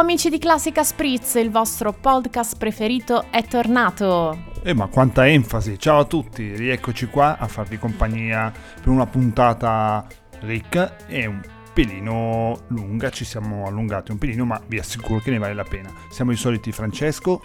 [0.00, 4.46] Amici di Classica Spritz, il vostro podcast preferito è tornato.
[4.62, 5.78] Eh ma quanta enfasi!
[5.78, 10.06] Ciao a tutti, rieccoci qua a farvi compagnia per una puntata
[10.40, 11.42] ricca e un
[11.74, 15.92] pelino lunga, ci siamo allungati un pelino ma vi assicuro che ne vale la pena.
[16.08, 17.42] Siamo i soliti Francesco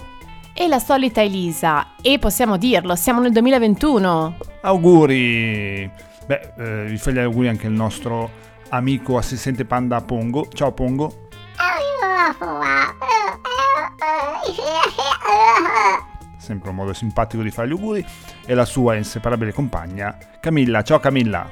[0.53, 4.37] e la solita Elisa e possiamo dirlo, siamo nel 2021.
[4.61, 5.91] Auguri!
[6.25, 8.31] Beh, eh, vi fa gli auguri anche il nostro
[8.69, 10.47] amico assistente panda Pongo.
[10.53, 11.24] Ciao Pongo.
[16.37, 18.05] Sempre un modo simpatico di fare gli auguri.
[18.45, 20.83] E la sua inseparabile compagna Camilla.
[20.83, 21.49] Ciao Camilla.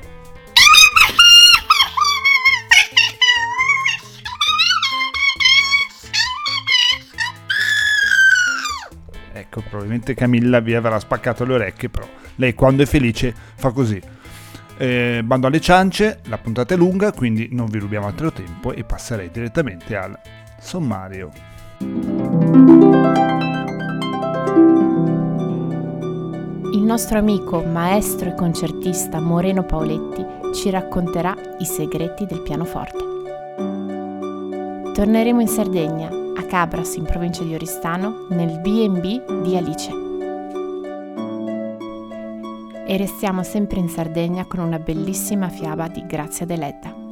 [9.33, 14.02] Ecco, probabilmente Camilla vi avrà spaccato le orecchie, però lei quando è felice fa così.
[14.78, 18.83] Eh, bando alle ciance, la puntata è lunga, quindi non vi rubiamo altro tempo e
[18.83, 20.19] passerei direttamente al
[20.64, 21.30] sommario.
[26.72, 33.11] Il nostro amico, maestro e concertista Moreno Paoletti ci racconterà i segreti del pianoforte.
[34.94, 40.02] Torneremo in Sardegna, a Cabras in provincia di Oristano, nel B&B di Alice
[42.86, 47.03] e restiamo sempre in Sardegna con una bellissima fiaba di Grazia Deledda.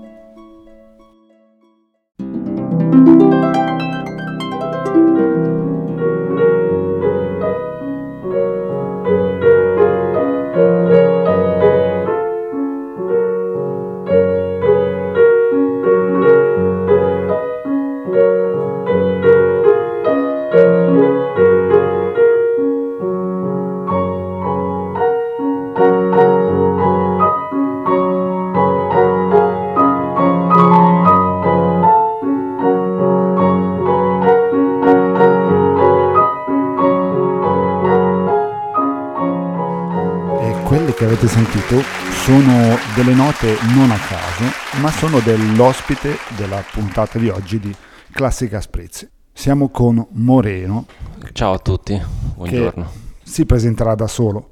[41.22, 41.82] Avete sentito
[42.24, 44.44] sono delle note non a caso,
[44.82, 47.76] ma sono dell'ospite della puntata di oggi di
[48.12, 49.08] Classica Spritz.
[49.32, 50.88] Siamo con Moreno.
[51.32, 52.02] Ciao a tutti,
[52.36, 52.92] buongiorno.
[53.24, 54.50] si presenterà da solo.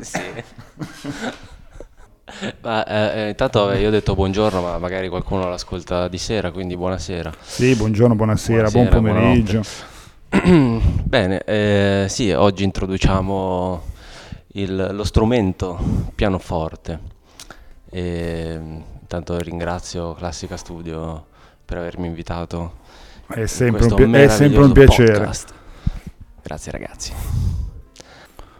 [0.00, 0.44] sì.
[2.62, 7.32] Ma, eh, intanto io ho detto buongiorno, ma magari qualcuno l'ascolta di sera, quindi buonasera.
[7.40, 9.60] Sì, buongiorno, buonasera, buonasera buon pomeriggio.
[9.60, 9.89] Buonanotte.
[11.04, 13.82] Bene, eh, sì, oggi introduciamo
[14.52, 15.78] il, lo strumento
[16.14, 17.00] pianoforte.
[17.90, 18.60] E,
[19.00, 21.26] intanto ringrazio Classica Studio
[21.64, 22.78] per avermi invitato.
[23.26, 25.12] È sempre, un, pi- è sempre un piacere.
[25.12, 25.54] Podcast.
[26.42, 27.12] Grazie ragazzi.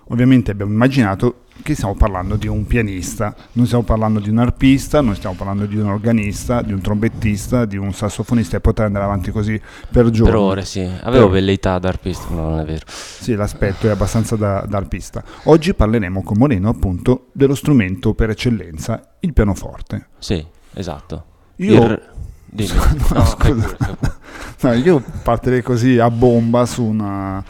[0.08, 5.00] Ovviamente abbiamo immaginato che stiamo parlando di un pianista, non stiamo parlando di un arpista,
[5.00, 9.04] non stiamo parlando di un organista, di un trombettista, di un sassofonista e potrei andare
[9.04, 9.60] avanti così
[9.90, 10.32] per giorni.
[10.32, 10.80] Per ore, sì.
[10.80, 11.34] Avevo per...
[11.34, 12.84] velleità da arpista, no, non è vero.
[12.86, 15.22] Sì, l'aspetto è abbastanza da, da arpista.
[15.44, 20.08] Oggi parleremo con Moreno appunto dello strumento per eccellenza, il pianoforte.
[20.18, 20.44] Sì,
[20.74, 21.24] esatto.
[21.56, 21.84] Io...
[21.84, 22.02] Il...
[22.52, 23.76] No, no,
[24.62, 27.40] no, io partirei così a bomba su una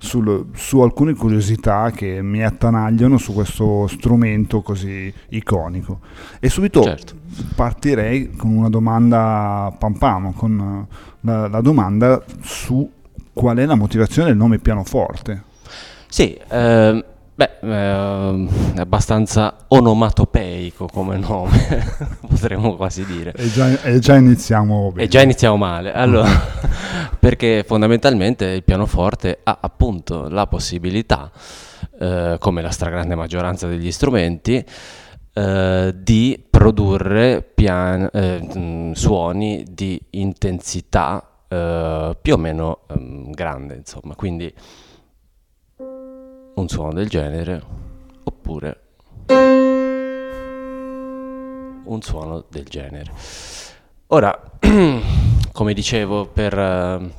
[0.00, 6.00] sul, su alcune curiosità che mi attanagliano su questo strumento così iconico.
[6.40, 7.14] E subito certo.
[7.54, 10.86] partirei con una domanda pampamo, con
[11.20, 12.90] la, la domanda su
[13.32, 15.44] qual è la motivazione del nome pianoforte.
[16.08, 17.04] Sì, ehm,
[17.40, 21.86] Beh, eh, è abbastanza onomatopeico come nome,
[22.28, 23.32] potremmo quasi dire.
[23.34, 25.04] E già, e già iniziamo bene.
[25.04, 25.90] E già iniziamo male.
[25.94, 26.28] Allora,
[27.18, 31.30] perché fondamentalmente il pianoforte ha appunto la possibilità,
[31.98, 34.62] eh, come la stragrande maggioranza degli strumenti,
[35.32, 44.14] eh, di produrre pian- eh, suoni di intensità eh, più o meno ehm, grande, insomma.
[44.14, 44.52] Quindi
[46.54, 47.62] un suono del genere
[48.24, 48.80] oppure
[51.84, 53.12] un suono del genere.
[54.08, 54.40] Ora,
[55.52, 57.10] come dicevo, per, uh,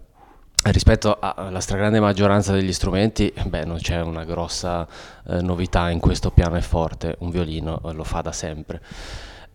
[0.72, 4.88] rispetto alla stragrande maggioranza degli strumenti, beh, non c'è una grossa
[5.24, 8.82] uh, novità in questo pianoforte, un violino uh, lo fa da sempre.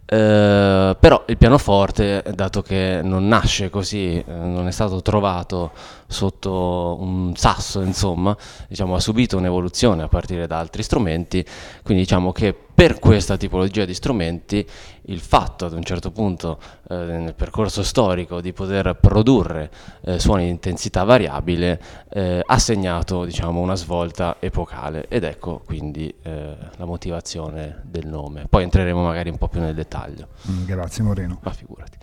[0.09, 5.73] Uh, però il pianoforte, dato che non nasce così, uh, non è stato trovato
[6.07, 8.37] sotto un sasso, insomma,
[8.69, 11.45] diciamo, ha subito un'evoluzione a partire da altri strumenti,
[11.83, 14.65] quindi diciamo che per questa tipologia di strumenti
[15.05, 19.71] il fatto ad un certo punto eh, nel percorso storico di poter produrre
[20.03, 21.81] eh, suoni di intensità variabile
[22.11, 28.45] eh, ha segnato diciamo, una svolta epocale ed ecco quindi eh, la motivazione del nome.
[28.47, 30.29] Poi entreremo magari un po' più nel dettaglio.
[30.51, 31.39] Mm, grazie Moreno.
[31.43, 31.97] Ma figurati.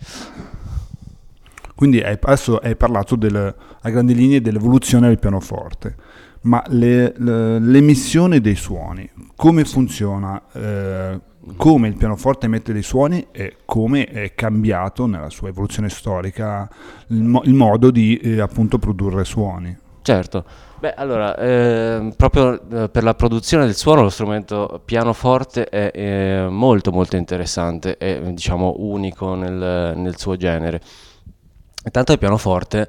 [1.76, 5.94] Quindi hai, adesso hai parlato del, a grandi linee dell'evoluzione del pianoforte,
[6.44, 10.42] ma le, le, l'emissione dei suoni, come funziona?
[10.52, 11.20] Eh,
[11.56, 16.66] come il pianoforte emette dei suoni e come è cambiato nella sua evoluzione storica
[17.08, 19.76] il, mo- il modo di eh, appunto produrre suoni.
[20.00, 20.44] Certo,
[20.80, 26.92] beh allora eh, proprio per la produzione del suono lo strumento pianoforte è, è molto
[26.92, 30.80] molto interessante, è diciamo unico nel, nel suo genere.
[31.84, 32.88] Intanto il pianoforte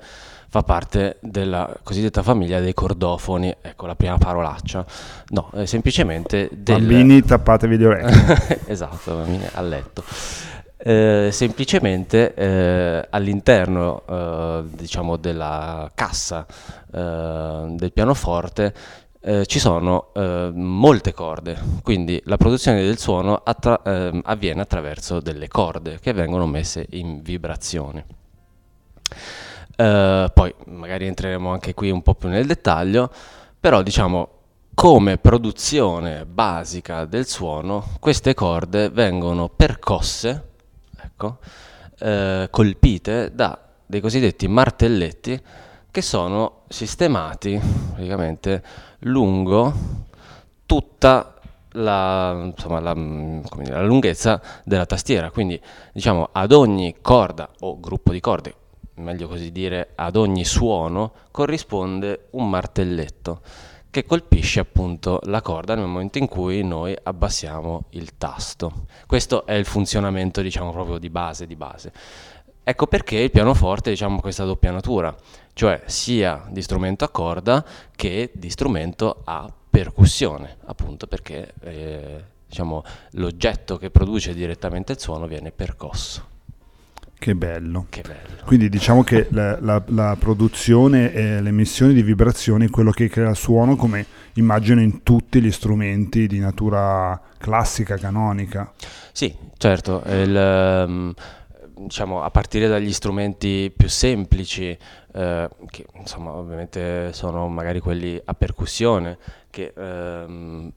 [0.55, 4.85] fa parte della cosiddetta famiglia dei cordofoni, ecco la prima parolaccia,
[5.31, 6.79] no, è semplicemente del...
[6.79, 8.61] Bambini tappatevi le orecchie.
[8.71, 10.01] esatto, bambini a letto.
[10.77, 16.45] Eh, semplicemente eh, all'interno eh, diciamo della cassa
[16.93, 18.73] eh, del pianoforte
[19.19, 23.81] eh, ci sono eh, molte corde, quindi la produzione del suono attra-
[24.23, 28.05] avviene attraverso delle corde che vengono messe in vibrazione.
[29.77, 33.11] Uh, poi magari entreremo anche qui un po' più nel dettaglio,
[33.59, 34.29] però diciamo
[34.73, 40.49] come produzione basica del suono queste corde vengono percosse,
[40.97, 41.39] ecco,
[41.99, 45.39] uh, colpite da dei cosiddetti martelletti
[45.91, 47.59] che sono sistemati
[47.93, 48.63] praticamente
[48.99, 49.73] lungo
[50.65, 51.35] tutta
[51.71, 55.59] la, insomma, la, dire, la lunghezza della tastiera, quindi
[55.93, 58.55] diciamo ad ogni corda o gruppo di corde
[58.95, 63.41] meglio così dire, ad ogni suono corrisponde un martelletto
[63.89, 68.87] che colpisce appunto la corda nel momento in cui noi abbassiamo il tasto.
[69.07, 71.93] Questo è il funzionamento, diciamo, proprio di base di base.
[72.61, 75.15] Ecco perché il pianoforte diciamo questa doppia natura,
[75.53, 77.63] cioè sia di strumento a corda
[77.95, 85.27] che di strumento a percussione, appunto perché eh, diciamo, l'oggetto che produce direttamente il suono
[85.27, 86.33] viene percosso.
[87.17, 87.87] Che bello.
[87.89, 88.43] Che bello.
[88.45, 93.29] Quindi diciamo che la, la, la, produzione e l'emissione di vibrazioni è quello che crea
[93.29, 98.71] il suono, come immagino in tutti gli strumenti di natura classica, canonica.
[99.11, 100.03] Sì, certo.
[100.05, 101.13] Il, um,
[101.75, 104.77] diciamo, a partire dagli strumenti più semplici,
[105.13, 109.17] eh, che insomma ovviamente sono magari quelli a percussione,
[109.49, 110.71] che ehm,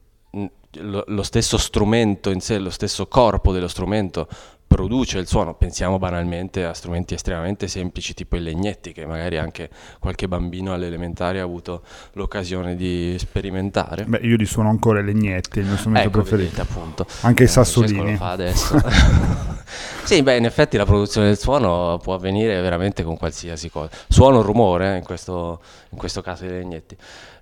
[0.80, 4.28] lo, stesso strumento in sé, lo stesso corpo dello strumento
[4.68, 5.54] produce il suono.
[5.54, 11.40] Pensiamo banalmente a strumenti estremamente semplici tipo i legnetti che magari anche qualche bambino all'elementare
[11.40, 11.82] ha avuto
[12.12, 14.04] l'occasione di sperimentare.
[14.04, 16.50] Beh, io li suono ancora i legnetti, il mio strumento ecco, preferito.
[16.50, 17.06] Vedete, appunto.
[17.22, 18.10] Anche i eh, sassolini.
[18.12, 18.78] Lo fa adesso.
[20.04, 23.88] sì, beh, in effetti la produzione del suono può avvenire veramente con qualsiasi cosa.
[24.06, 26.96] Suono, rumore, eh, in, questo, in questo caso i legnetti.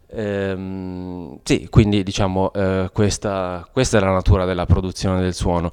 [0.09, 5.73] Ehm, sì, quindi diciamo eh, questa, questa, è la natura della produzione del suono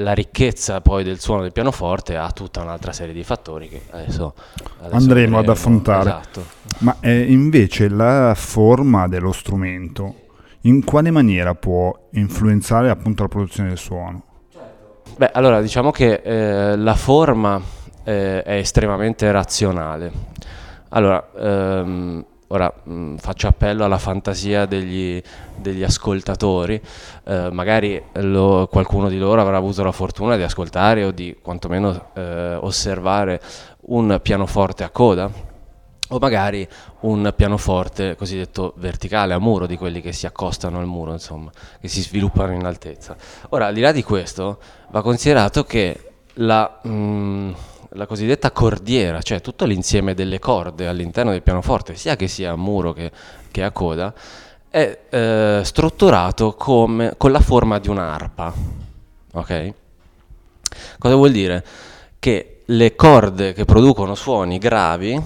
[0.00, 4.34] la ricchezza poi del suono del pianoforte ha tutta un'altra serie di fattori che adesso,
[4.80, 6.10] adesso andremo ad affrontare.
[6.10, 6.44] Esatto.
[6.78, 10.14] Ma eh, invece la forma dello strumento,
[10.62, 14.22] in quale maniera può influenzare appunto la produzione del suono?
[15.16, 17.60] Beh, allora diciamo che eh, la forma
[18.04, 20.10] eh, è estremamente razionale.
[20.90, 25.20] Allora, ehm, ora mh, mm, faccio appello alla fantasia degli,
[25.56, 26.80] degli ascoltatori,
[27.24, 32.10] eh, magari lo, qualcuno di loro avrà avuto la fortuna di ascoltare o di quantomeno
[32.14, 33.40] eh, osservare
[33.82, 35.48] un pianoforte a coda
[36.12, 36.66] o magari
[37.00, 41.86] un pianoforte cosiddetto verticale a muro, di quelli che si accostano al muro, insomma, che
[41.86, 43.16] si sviluppano in altezza.
[43.50, 44.58] Ora, al di là di questo,
[44.90, 46.80] va considerato che la...
[46.82, 47.52] Mh, mm,
[47.94, 52.56] la cosiddetta cordiera, cioè tutto l'insieme delle corde all'interno del pianoforte, sia che sia a
[52.56, 53.10] muro che,
[53.50, 54.14] che a coda,
[54.68, 58.52] è eh, strutturato come, con la forma di un'arpa.
[59.32, 59.72] Ok?
[60.98, 61.64] Cosa vuol dire?
[62.18, 65.20] Che le corde che producono suoni gravi,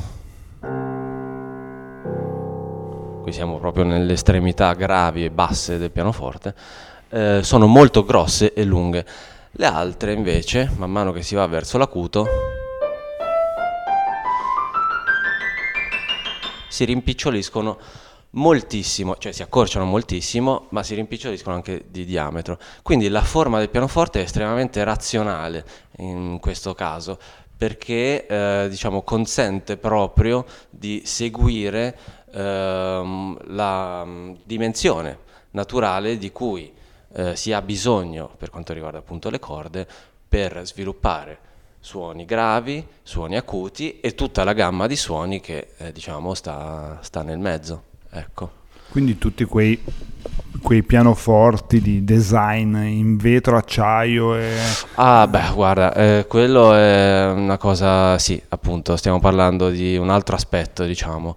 [3.23, 6.55] qui siamo proprio nelle estremità gravi e basse del pianoforte,
[7.11, 9.05] eh, sono molto grosse e lunghe.
[9.57, 12.27] Le altre invece, man mano che si va verso l'acuto,
[16.69, 17.79] si rimpiccioliscono
[18.31, 22.59] moltissimo, cioè si accorciano moltissimo, ma si rimpiccioliscono anche di diametro.
[22.83, 25.65] Quindi la forma del pianoforte è estremamente razionale
[25.99, 27.17] in questo caso,
[27.57, 31.97] perché eh, diciamo, consente proprio di seguire
[32.33, 35.19] eh, la mm, dimensione
[35.53, 36.83] naturale di cui
[37.15, 39.87] eh, si ha bisogno per quanto riguarda appunto le corde
[40.29, 41.39] per sviluppare
[41.85, 47.23] suoni gravi, suoni acuti e tutta la gamma di suoni che eh, diciamo sta, sta,
[47.23, 47.83] nel mezzo.
[48.11, 48.63] Ecco.
[48.91, 49.79] Quindi tutti quei
[50.63, 54.57] quei pianoforti di design in vetro, acciaio e...
[54.95, 60.37] Ah beh guarda, eh, quello è una cosa, sì appunto stiamo parlando di un altro
[60.37, 61.37] aspetto diciamo,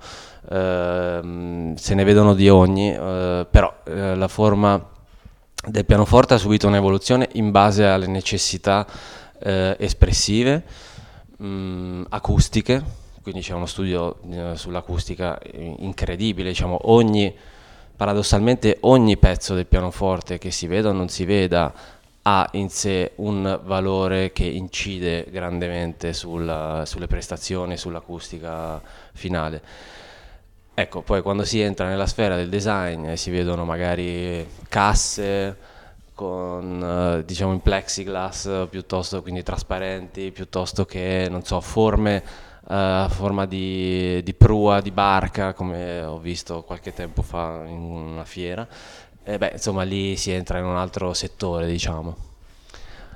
[0.50, 4.96] eh, se ne vedono di ogni, eh, però eh, la forma
[5.66, 8.86] del pianoforte ha subito un'evoluzione in base alle necessità
[9.40, 10.64] eh, espressive,
[11.38, 12.84] mh, mm, acustiche,
[13.22, 17.34] quindi c'è uno studio eh, sull'acustica incredibile, diciamo ogni
[17.98, 21.74] paradossalmente ogni pezzo del pianoforte che si veda o non si veda
[22.22, 28.82] ha in sé un valore che incide grandemente sulla, sulle prestazioni, sull'acustica
[29.14, 29.62] finale.
[30.80, 35.58] Ecco, poi quando si entra nella sfera del design si vedono magari casse
[36.14, 42.24] con diciamo in plexiglass piuttosto quindi trasparenti, piuttosto che non so, forme
[42.68, 47.80] a uh, forma di, di, prua, di barca, come ho visto qualche tempo fa in
[47.80, 48.68] una fiera.
[49.24, 52.27] E beh, insomma, lì si entra in un altro settore, diciamo.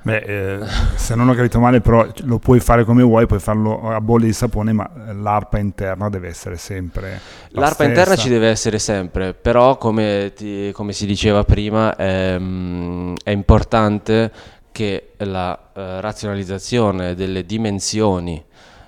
[0.04, 0.66] Beh, eh,
[0.96, 4.26] se non ho capito male, però lo puoi fare come vuoi, puoi farlo a bolle
[4.26, 7.20] di sapone, ma l'arpa interna deve essere sempre.
[7.50, 7.88] La l'arpa stessa.
[7.88, 14.32] interna ci deve essere sempre, però come, ti, come si diceva prima, è, è importante
[14.72, 18.42] che la uh, razionalizzazione delle dimensioni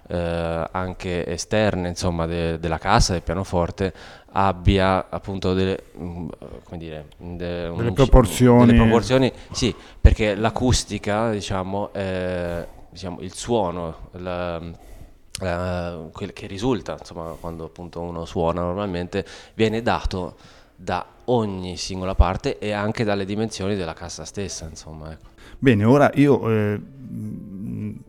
[0.06, 3.92] eh, anche esterne insomma, de, della cassa, del pianoforte,
[4.36, 6.28] abbia appunto delle, mm,
[6.72, 8.66] dire, de, delle, proporzioni.
[8.66, 9.32] delle proporzioni.
[9.50, 14.92] Sì, perché l'acustica, diciamo, eh, diciamo il suono, la,
[15.36, 20.36] Uh, quel che risulta insomma quando appunto uno suona normalmente viene dato
[20.76, 25.30] da ogni singola parte e anche dalle dimensioni della cassa stessa insomma ecco.
[25.58, 26.80] bene ora io eh,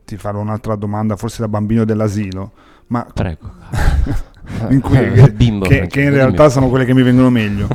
[0.05, 2.51] ti farò un'altra domanda, forse da bambino dell'asilo,
[2.87, 3.51] ma Prego.
[4.69, 7.67] in cui, Bimbo, che, che in realtà sono quelle che mi vengono meglio.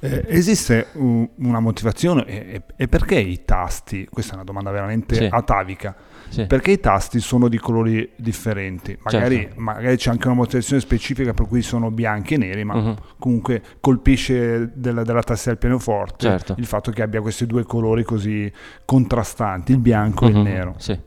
[0.00, 5.14] Eh, esiste un, una motivazione e, e, perché i tasti, questa è una domanda veramente
[5.14, 5.26] sì.
[5.30, 5.96] atavica,
[6.28, 6.44] sì.
[6.44, 8.98] perché i tasti sono di colori differenti?
[9.02, 9.60] Magari, certo.
[9.62, 12.96] magari, c'è anche una motivazione specifica per cui sono bianchi e neri, ma uh-huh.
[13.18, 16.54] comunque colpisce della, della tastiera del pianoforte certo.
[16.58, 18.52] il fatto che abbia questi due colori così
[18.84, 20.30] contrastanti, il bianco uh-huh.
[20.30, 20.74] e il nero.
[20.76, 20.98] Sì.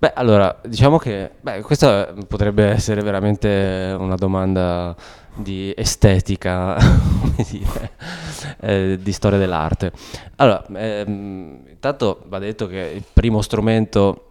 [0.00, 4.96] Beh, allora, diciamo che beh, questa potrebbe essere veramente una domanda
[5.34, 6.74] di estetica,
[7.50, 7.90] dire,
[8.60, 9.92] eh, di storia dell'arte.
[10.36, 14.30] Allora, ehm, intanto va detto che il primo strumento,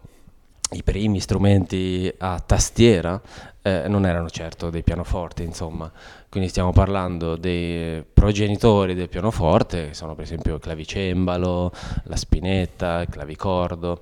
[0.72, 3.20] i primi strumenti a tastiera
[3.62, 5.88] eh, non erano certo dei pianoforti, insomma.
[6.28, 11.70] Quindi stiamo parlando dei progenitori del pianoforte, che sono per esempio il clavicembalo,
[12.06, 14.00] la spinetta, il clavicordo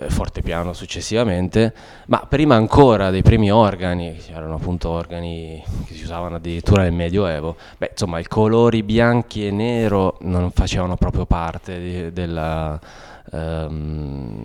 [0.00, 1.74] eh, fortepiano successivamente,
[2.06, 7.56] ma prima ancora dei primi organi, erano appunto organi che si usavano addirittura nel Medioevo,
[7.76, 12.78] beh, insomma i colori bianchi e nero non facevano proprio parte di, della,
[13.32, 14.44] ehm,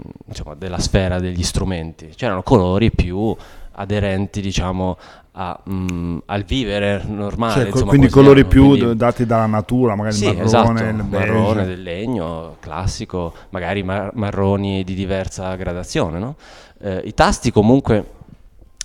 [0.58, 3.36] della sfera degli strumenti, c'erano colori più
[3.76, 4.98] aderenti diciamo
[5.34, 7.54] a, mh, al vivere normale.
[7.54, 8.96] Cioè, insomma, quindi colori più quindi...
[8.96, 14.12] dati dalla natura, magari sì, il marrone, esatto, il marrone del legno classico, magari mar-
[14.14, 16.20] marroni di diversa gradazione.
[16.20, 16.36] No?
[16.80, 18.06] Eh, I tasti comunque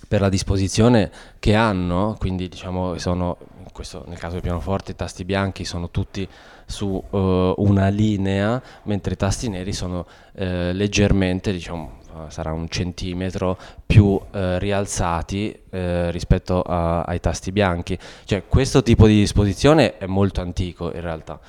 [0.07, 3.37] per la disposizione che hanno, quindi diciamo sono,
[3.71, 6.27] questo, nel caso del pianoforte i tasti bianchi sono tutti
[6.65, 7.17] su uh,
[7.57, 11.98] una linea, mentre i tasti neri sono uh, leggermente diciamo,
[12.29, 17.97] sarà un centimetro più eh, rialzati eh, rispetto a, ai tasti bianchi.
[18.25, 21.39] Cioè, questo tipo di disposizione è molto antico in realtà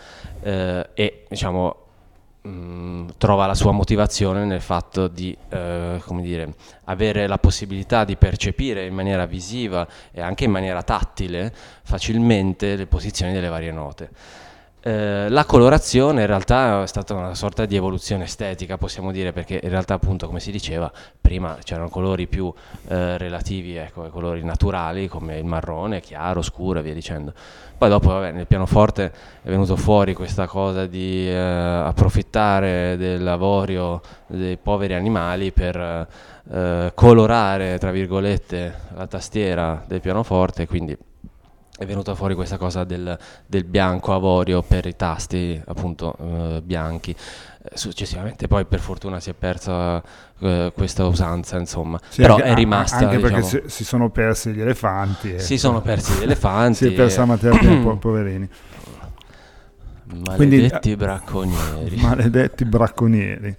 [0.42, 1.76] eh, e diciamo,
[2.42, 8.16] mh, mm, trova la sua motivazione nel fatto di eh, dire, avere la possibilità di
[8.16, 14.10] percepire in maniera visiva e anche in maniera tattile facilmente le posizioni delle varie note.
[14.82, 19.60] Eh, la colorazione in realtà è stata una sorta di evoluzione estetica, possiamo dire, perché
[19.62, 22.50] in realtà appunto come si diceva, prima c'erano colori più
[22.88, 27.34] eh, relativi ecco, ai colori naturali come il marrone, chiaro, scuro e via dicendo.
[27.76, 34.56] Poi dopo vabbè, nel pianoforte è venuto fuori questa cosa di eh, approfittare dell'avorio dei
[34.56, 35.76] poveri animali per
[36.50, 40.96] eh, colorare, tra virgolette, la tastiera del pianoforte, quindi
[41.80, 47.10] è venuta fuori questa cosa del, del bianco avorio per i tasti appunto eh, bianchi.
[47.10, 50.02] Eh, successivamente poi per fortuna si è persa
[50.40, 52.98] eh, questa usanza, insomma, sì, però anche, è rimasta.
[52.98, 55.40] Anche diciamo, perché si, si, sono persi gli elefanti.
[55.40, 56.76] Si sono persi gli elefanti.
[56.84, 58.48] si è persa la materia prima, poverini.
[60.04, 61.96] Maledetti Quindi, bracconieri.
[61.96, 63.56] Maledetti bracconieri.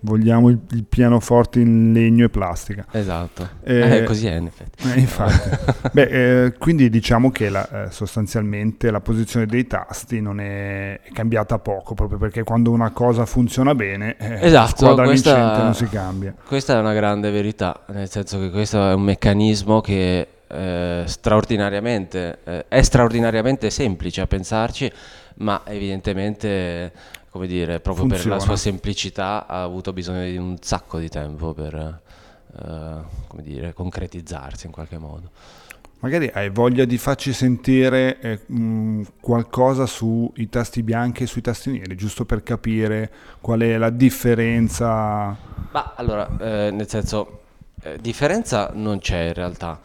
[0.00, 2.86] Vogliamo il, il, pianoforte in legno e plastica.
[2.90, 4.88] Esatto, eh, eh, così è in effetti.
[4.88, 5.88] Eh, infatti.
[5.92, 11.10] Beh, eh, quindi diciamo che la, eh, sostanzialmente la posizione dei tasti non è, è,
[11.12, 15.62] cambiata poco, proprio perché quando una cosa funziona bene, eh, esatto, la squadra questa, vincente
[15.62, 16.34] non si cambia.
[16.46, 22.66] Questa è una grande verità, nel senso che questo è un meccanismo che eh, straordinariamente,
[22.68, 24.90] è straordinariamente semplice a pensarci,
[25.38, 26.92] ma evidentemente
[27.38, 28.22] come dire, proprio Funziona.
[28.22, 32.00] per la sua semplicità ha avuto bisogno di un sacco di tempo per
[33.28, 35.30] come dire, concretizzarsi in qualche modo.
[36.00, 41.70] Magari hai voglia di farci sentire eh, mh, qualcosa sui tasti bianchi e sui tasti
[41.70, 45.36] neri, giusto per capire qual è la differenza.
[45.70, 47.40] Ma allora, eh, nel senso,
[47.82, 49.80] eh, differenza non c'è in realtà,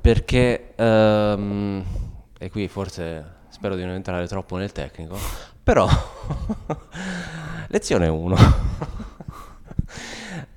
[0.00, 1.84] perché, ehm,
[2.38, 5.16] e qui forse spero di non entrare troppo nel tecnico,
[5.68, 5.86] però,
[7.68, 8.36] lezione 1.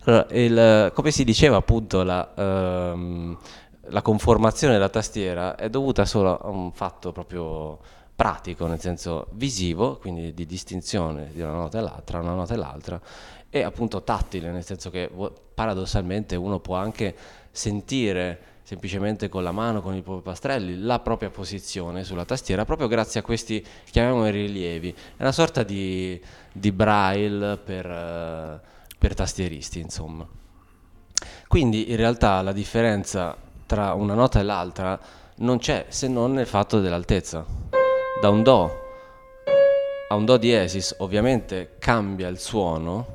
[0.05, 3.37] allora, come si diceva appunto, la, um,
[3.89, 7.77] la conformazione della tastiera è dovuta solo a un fatto proprio
[8.15, 12.57] pratico, nel senso visivo, quindi di distinzione di una nota e l'altra, una nota e
[12.57, 13.01] l'altra,
[13.49, 15.11] e appunto tattile, nel senso che
[15.53, 17.13] paradossalmente uno può anche
[17.51, 22.87] sentire semplicemente con la mano, con i propri pastrelli, la propria posizione sulla tastiera, proprio
[22.87, 24.95] grazie a questi, chiamiamoli rilievi.
[25.17, 26.17] È una sorta di,
[26.53, 28.65] di braille per, uh,
[28.97, 30.25] per tastieristi, insomma.
[31.49, 33.35] Quindi in realtà la differenza
[33.65, 34.97] tra una nota e l'altra
[35.39, 37.45] non c'è se non nel fatto dell'altezza.
[38.21, 38.79] Da un Do
[40.07, 43.05] a un Do diesis ovviamente cambia il suono,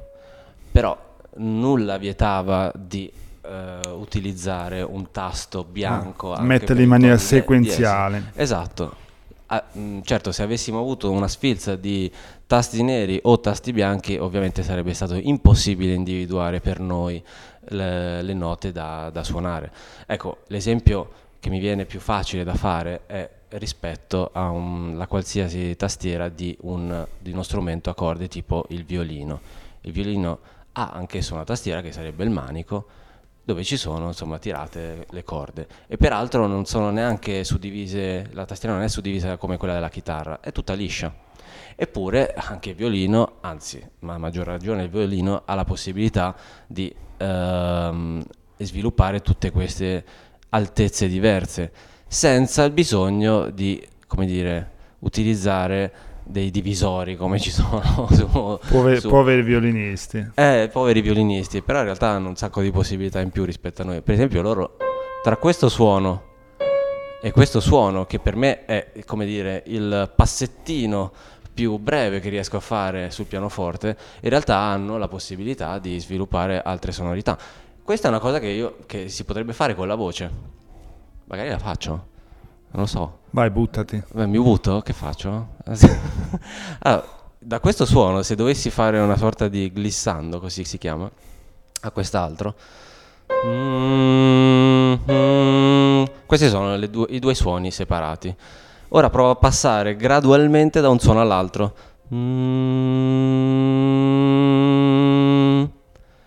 [0.71, 0.99] però
[1.37, 3.11] nulla vietava di
[3.47, 6.33] uh, utilizzare un tasto bianco.
[6.33, 8.33] Ah, metterli in maniera sequenziale.
[8.35, 9.05] Esatto.
[9.47, 12.11] Ah, mh, mm, certo, se avessimo avuto una sfilza di
[12.47, 17.23] tasti neri o tasti bianchi, ovviamente sarebbe stato impossibile individuare per noi
[17.69, 19.71] le, le note da, da suonare.
[20.07, 26.57] Ecco, l'esempio che mi viene più facile da fare è rispetto alla qualsiasi tastiera di,
[26.63, 29.41] un, di uno strumento a corde tipo il violino.
[29.83, 30.39] Il violino
[30.73, 32.87] ha anch'esso una tastiera che sarebbe il manico,
[33.47, 38.75] dove ci sono insomma tirate le corde e peraltro non sono neanche suddivise, la tastiera
[38.75, 41.15] non è suddivisa come quella della chitarra, è tutta liscia.
[41.77, 46.35] Eppure anche il violino, anzi, ma a maggior ragione il violino ha la possibilità
[46.67, 48.25] di ehm,
[48.57, 50.05] sviluppare tutte queste
[50.49, 51.71] altezze diverse
[52.09, 55.93] senza il bisogno di, come dire, utilizzare
[56.27, 59.09] dei divisori come ci sono su, Pover, su...
[59.09, 60.33] poveri violinisti.
[60.35, 63.85] Eh poveri violinisti però in realtà hanno un sacco di possibilità in più rispetto a
[63.85, 64.03] noi.
[64.03, 64.77] Per esempio loro
[65.23, 66.35] tra questo suono
[67.23, 71.13] e questo suono che per me è come dire il passettino
[71.55, 76.61] più breve che riesco a fare sul pianoforte in realtà hanno la possibilità di sviluppare
[76.61, 77.39] altre sonorità.
[77.83, 80.31] Questa è una cosa che, io, che si potrebbe fare con la voce.
[81.25, 82.15] Magari la faccio
[82.71, 83.19] non lo so.
[83.31, 84.03] Vai, buttati.
[84.13, 84.81] Beh, mi butto?
[84.81, 85.57] Che faccio?
[86.81, 87.05] allora,
[87.39, 91.11] da questo suono, se dovessi fare una sorta di glissando, così si chiama,
[91.83, 92.55] a quest'altro,
[93.47, 94.95] mm-hmm,
[96.27, 98.35] questi sono due, i due suoni separati.
[98.89, 101.75] Ora provo a passare gradualmente da un suono all'altro.
[102.15, 103.27] Mm-hmm.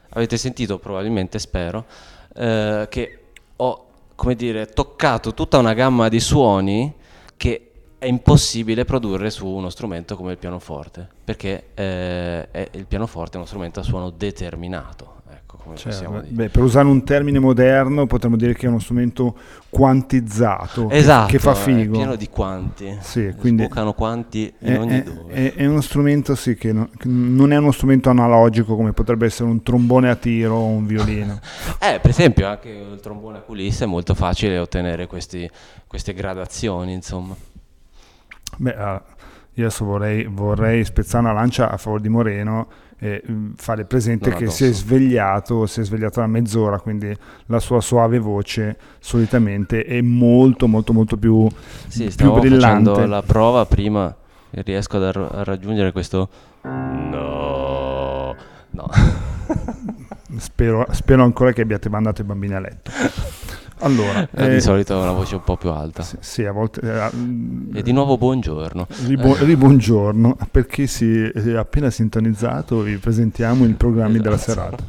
[0.09, 1.85] Avete sentito probabilmente, spero,
[2.35, 3.19] eh, che
[3.57, 3.88] ho
[4.19, 6.93] come dire, toccato tutta una gamma di suoni
[7.37, 13.35] che è impossibile produrre su uno strumento come il pianoforte, perché eh, è, il pianoforte
[13.35, 15.18] è uno strumento a suono determinato.
[15.75, 16.23] Certo.
[16.27, 19.35] Beh, per usare un termine moderno potremmo dire che è uno strumento
[19.69, 21.93] quantizzato, esatto, che, che fa figo.
[21.93, 25.33] È pieno di quanti, sì, quindi sbucano quanti in è, ogni è, dove.
[25.33, 29.25] È, è, uno strumento sì, che, non, che non è uno strumento analogico come potrebbe
[29.25, 31.39] essere un trombone a tiro o un violino.
[31.79, 35.49] eh, per esempio anche il trombone a culisse è molto facile ottenere questi,
[35.87, 37.35] queste gradazioni, insomma.
[38.57, 39.01] Beh, uh,
[39.53, 42.67] io adesso vorrei, vorrei spezzare una lancia a favore di Moreno
[42.99, 47.59] e mm, fare presente che si è svegliato, si è svegliato da mezz'ora, quindi la
[47.59, 51.47] sua suave voce solitamente è molto molto molto più,
[51.87, 52.89] sì, più brillante.
[52.89, 54.13] facendo la prova prima
[54.51, 56.29] e riesco a, a raggiungere questo
[56.63, 58.35] no,
[58.71, 58.89] no.
[60.37, 62.91] spero, spero ancora che abbiate mandato i bambini a letto.
[63.81, 66.03] Allora, eh, di solito ha una voce un po' più alta.
[66.03, 66.81] Sì, sì a volte.
[66.81, 68.87] Eh, e di nuovo buongiorno.
[69.05, 74.23] Ribu- ribuongiorno, perché si è appena sintonizzato vi presentiamo i programmi esatto.
[74.23, 74.83] della serata.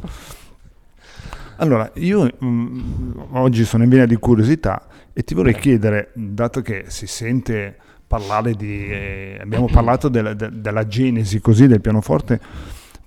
[1.57, 6.63] Allora, io mh, mm, oggi sono in vena di curiosità e ti vorrei chiedere, dato
[6.63, 7.77] che si sente
[8.07, 8.87] parlare di...
[8.87, 12.41] Eh, abbiamo parlato della, de, della genesi così del pianoforte,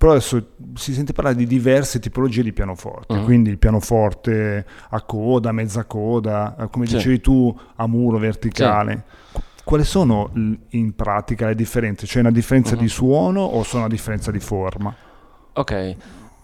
[0.04, 3.24] però adesso si sente parlare di diverse tipologie di pianoforte, uh-huh.
[3.24, 6.96] quindi il pianoforte a coda, mezza coda, eh, come sì.
[6.96, 9.06] dicevi tu, a muro verticale.
[9.32, 9.40] Sì.
[9.64, 10.30] Quali sono
[10.72, 12.06] in pratica le differenze?
[12.06, 12.82] C'è una differenza uh-huh.
[12.82, 14.94] di suono o sono una differenza di forma?
[15.54, 15.96] Ok,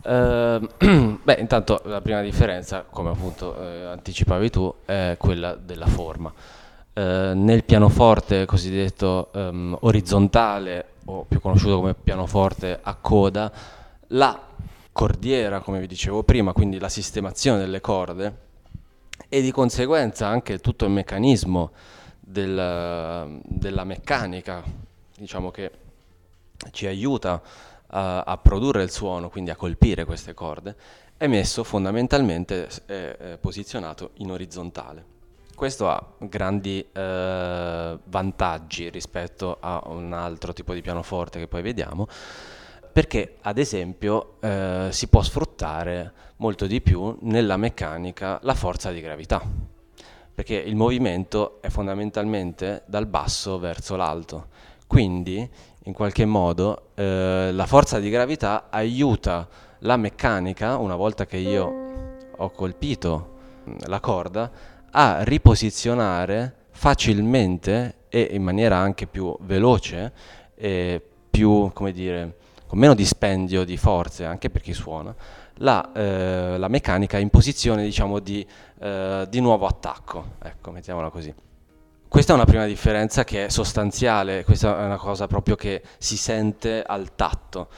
[0.02, 0.66] Uh,
[1.22, 6.32] beh, intanto la prima differenza, come appunto eh, anticipavi tu, è quella della forma.
[6.94, 13.52] Uh, nel pianoforte cosiddetto um, orizzontale, o più conosciuto come pianoforte a coda,
[14.10, 14.48] la
[14.92, 18.48] cordiera, come vi dicevo prima, quindi la sistemazione delle corde,
[19.28, 21.72] e di conseguenza anche tutto il meccanismo
[22.20, 24.64] del, della meccanica,
[25.18, 25.72] diciamo che
[26.72, 27.42] ci aiuta
[27.88, 30.76] a, a, produrre il suono, quindi a colpire queste corde,
[31.18, 35.18] è messo fondamentalmente è, è posizionato in orizzontale.
[35.60, 42.08] Questo ha grandi eh, vantaggi rispetto a un altro tipo di pianoforte che poi vediamo,
[42.94, 49.02] perché ad esempio eh, si può sfruttare molto di più nella meccanica la forza di
[49.02, 49.42] gravità,
[50.34, 54.48] perché il movimento è fondamentalmente dal basso verso l'alto,
[54.88, 55.46] quindi
[55.84, 59.46] in qualche modo eh, la forza di gravità aiuta
[59.80, 63.36] la meccanica, una volta che io ho colpito
[63.68, 70.12] mm, la corda, a riposizionare facilmente e in maniera anche più veloce
[70.56, 75.16] e più, come dire, con meno dispendio di forze anche per chi suona,
[75.56, 78.46] la, eh, la meccanica in posizione diciamo di,
[78.80, 81.34] eh, di nuovo attacco, ecco, mettiamola così.
[82.08, 86.18] Questa è una prima differenza che è sostanziale, questa è una cosa proprio che si
[86.18, 87.70] sente al tatto.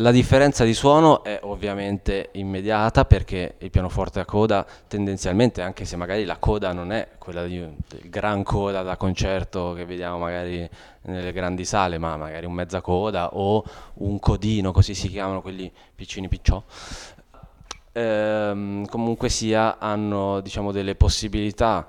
[0.00, 5.96] La differenza di suono è ovviamente immediata perché il pianoforte a coda tendenzialmente, anche se
[5.96, 10.68] magari la coda non è quella di, del gran coda da concerto che vediamo magari
[11.02, 15.72] nelle grandi sale, ma magari un mezza coda o un codino, così si chiamano quelli
[15.94, 16.62] piccini picciò,
[17.92, 21.86] ehm, comunque sia hanno diciamo delle possibilità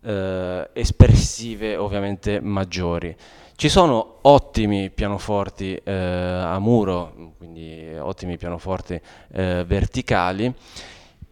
[0.00, 3.16] eh, espressive ovviamente maggiori.
[3.62, 9.00] Ci sono ottimi pianoforti eh, a muro, quindi ottimi pianoforti
[9.34, 10.52] eh, verticali.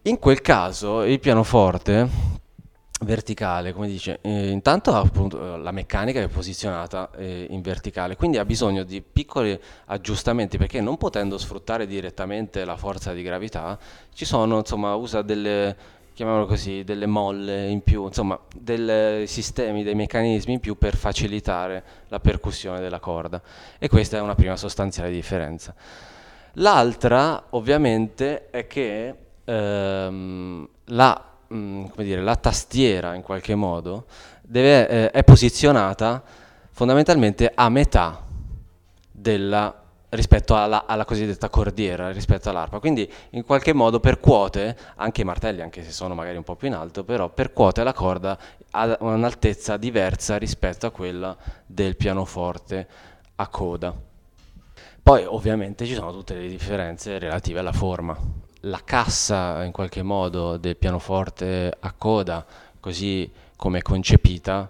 [0.03, 2.07] In quel caso il pianoforte
[3.01, 8.45] verticale, come dice, eh, intanto appunto la meccanica è posizionata eh, in verticale, quindi ha
[8.45, 13.77] bisogno di piccoli aggiustamenti perché non potendo sfruttare direttamente la forza di gravità,
[14.13, 15.75] ci sono, insomma, usa delle
[16.13, 21.83] chiamiamolo così, delle molle in più, insomma, dei sistemi, dei meccanismi in più per facilitare
[22.09, 23.41] la percussione della corda.
[23.79, 25.73] E questa è una prima sostanziale differenza.
[26.55, 34.05] L'altra, ovviamente, è che ehm, la, mh, mm, dire, la, tastiera, in qualche modo,
[34.41, 36.21] deve, eh, è posizionata
[36.71, 38.25] fondamentalmente a metà
[39.11, 39.80] della
[40.11, 42.79] rispetto alla, alla, cosiddetta cordiera, rispetto all'arpa.
[42.79, 46.67] Quindi in qualche modo percuote, anche i martelli, anche se sono magari un po' più
[46.67, 48.37] in alto, però percuote la corda
[48.71, 52.87] a un'altezza diversa rispetto a quella del pianoforte
[53.35, 53.93] a coda.
[55.03, 58.17] Poi ovviamente ci sono tutte le differenze relative alla forma.
[58.65, 62.45] La cassa in qualche modo del pianoforte a coda,
[62.79, 64.69] così come è concepita,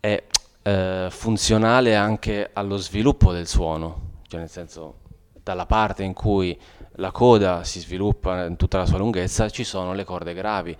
[0.00, 0.22] è
[0.62, 5.00] eh, funzionale anche allo sviluppo del suono cioè nel senso
[5.42, 6.56] dalla parte in cui
[6.96, 10.76] la coda si sviluppa in tutta la sua lunghezza ci sono le corde gravi.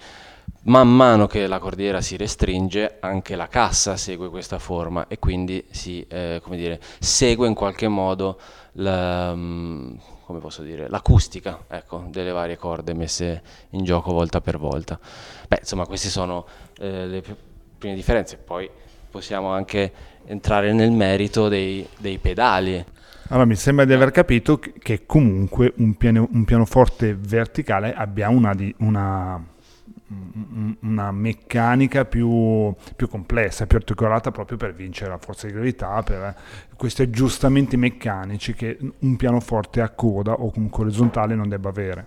[0.64, 5.64] Man mano che la cordiera si restringe, anche la cassa segue questa forma e quindi
[5.70, 8.38] si, eh, dire, segue in qualche modo
[8.72, 9.94] la, mm,
[10.60, 14.98] dire, l'acustica ecco, delle varie corde messe in gioco volta per volta.
[15.46, 16.44] Beh, insomma, queste sono
[16.78, 17.22] eh, le
[17.78, 18.36] prime differenze.
[18.36, 18.68] Poi
[19.10, 19.92] possiamo anche
[20.26, 22.84] entrare nel merito dei, dei pedali.
[23.30, 28.56] Allora mi sembra di aver capito che comunque un, piano, un pianoforte verticale abbia una,
[28.78, 29.44] una,
[30.80, 36.34] una meccanica più, più, complessa, più articolata proprio per vincere la forza di gravità, per
[36.74, 42.06] questi aggiustamenti meccanici che un pianoforte a coda o comunque orizzontale non debba avere.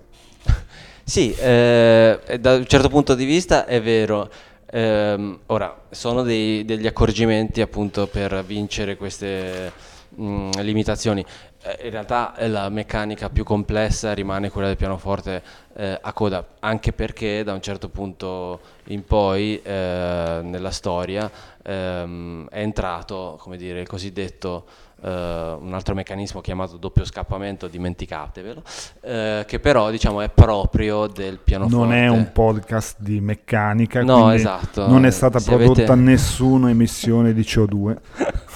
[1.03, 4.27] Sì, eh, da un certo punto di vista è vero.
[4.71, 9.71] Eh, ora, sono dei, degli accorgimenti appunto per vincere queste
[10.15, 11.26] mh, mm, limitazioni.
[11.63, 15.43] Eh, in realtà eh, la meccanica più complessa rimane quella del pianoforte
[15.76, 21.30] eh, a coda, anche perché da un certo punto in poi eh, nella storia
[21.63, 24.65] ehm, è entrato come dire, il cosiddetto
[25.02, 31.39] Uh, un altro meccanismo chiamato doppio scappamento, dimenticatevelo, uh, che però diciamo è proprio del
[31.39, 31.86] pianoforte.
[31.88, 34.88] Non è un podcast di meccanica, no, esatto.
[34.88, 35.95] non è stata prodotta avete...
[35.95, 37.97] nessuna emissione di CO2.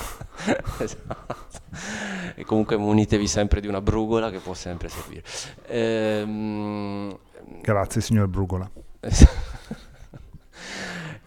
[0.80, 1.60] esatto.
[2.36, 5.24] e comunque munitevi sempre di una brugola che può sempre servire.
[5.68, 7.18] Ehm...
[7.62, 8.70] Grazie signor Brugola.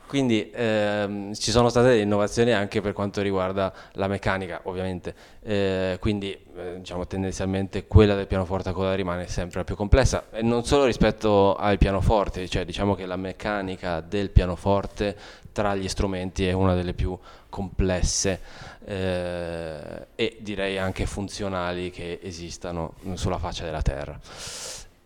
[0.09, 5.15] Quindi ehm, ci sono state delle innovazioni anche per quanto riguarda la meccanica, ovviamente.
[5.43, 10.29] Eh, quindi eh, diciamo tendenzialmente quella del pianoforte a coda rimane sempre la più complessa
[10.31, 15.15] e non solo rispetto ai pianoforti, cioè diciamo che la meccanica del pianoforte
[15.53, 17.17] tra gli strumenti è una delle più
[17.51, 18.41] complesse
[18.89, 24.19] eh, e direi anche funzionali che esistano sulla faccia della Terra.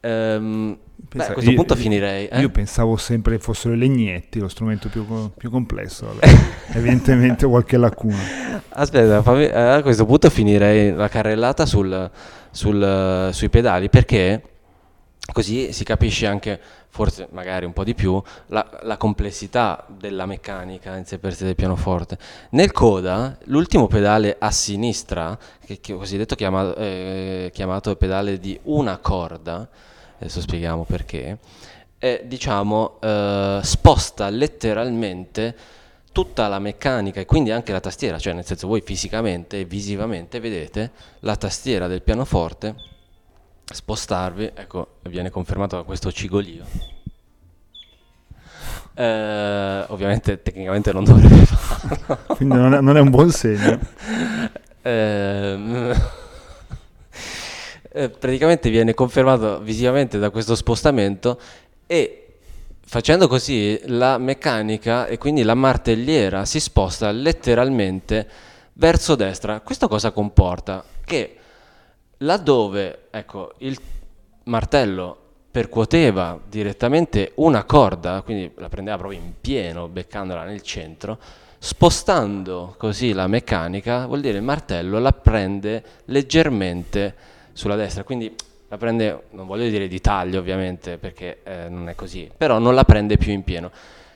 [0.05, 2.29] Um, beh, a questo io, punto finirei.
[2.29, 2.41] Eh?
[2.41, 5.05] Io pensavo sempre che fossero i legnetti, lo strumento più,
[5.37, 6.15] più complesso.
[6.75, 8.63] Evidentemente qualche lacuna.
[8.69, 12.09] Aspetta, fammi, eh, a questo punto finirei la carrellata sul,
[12.53, 14.43] sul, sui pedali perché
[15.33, 16.61] così si capisce anche,
[16.93, 21.47] forse magari un po' di più, la, la complessità della meccanica in sé per sé
[21.47, 22.19] del pianoforte.
[22.51, 28.99] Nel coda, l'ultimo pedale a sinistra, che, che cosiddetto chiama, eh, chiamato pedale di una
[28.99, 29.67] corda,
[30.19, 31.39] adesso spieghiamo perché,
[31.97, 35.57] è, diciamo, eh, sposta letteralmente
[36.13, 40.41] tutta la meccanica e quindi anche la tastiera, cioè nel senso voi fisicamente e visivamente
[40.41, 42.92] vedete la tastiera del pianoforte
[43.65, 46.65] spostarvi, ecco, viene confermato da questo cigolio.
[48.95, 52.35] Eh, ovviamente tecnicamente non dovrebbe farlo.
[52.37, 53.79] Quindi non è, non è un buon segno.
[54.83, 55.97] eh,
[57.95, 61.39] eh, praticamente viene confermato visivamente da questo spostamento
[61.87, 62.37] e
[62.85, 68.29] facendo così la meccanica e quindi la martelliera si sposta letteralmente
[68.75, 69.61] verso destra.
[69.61, 70.85] Questo cosa comporta?
[71.05, 71.37] Che
[72.23, 73.79] laddove ecco, il
[74.45, 75.19] martello
[75.51, 81.19] percuoteva direttamente una corda, quindi la prendeva proprio in pieno, beccandola nel centro,
[81.59, 87.15] spostando così la meccanica, vuol dire il martello la prende leggermente
[87.53, 88.35] sulla destra, quindi
[88.69, 92.75] la prende, non voglio dire di taglio ovviamente perché eh, non è così, però non
[92.75, 93.71] la prende più in pieno.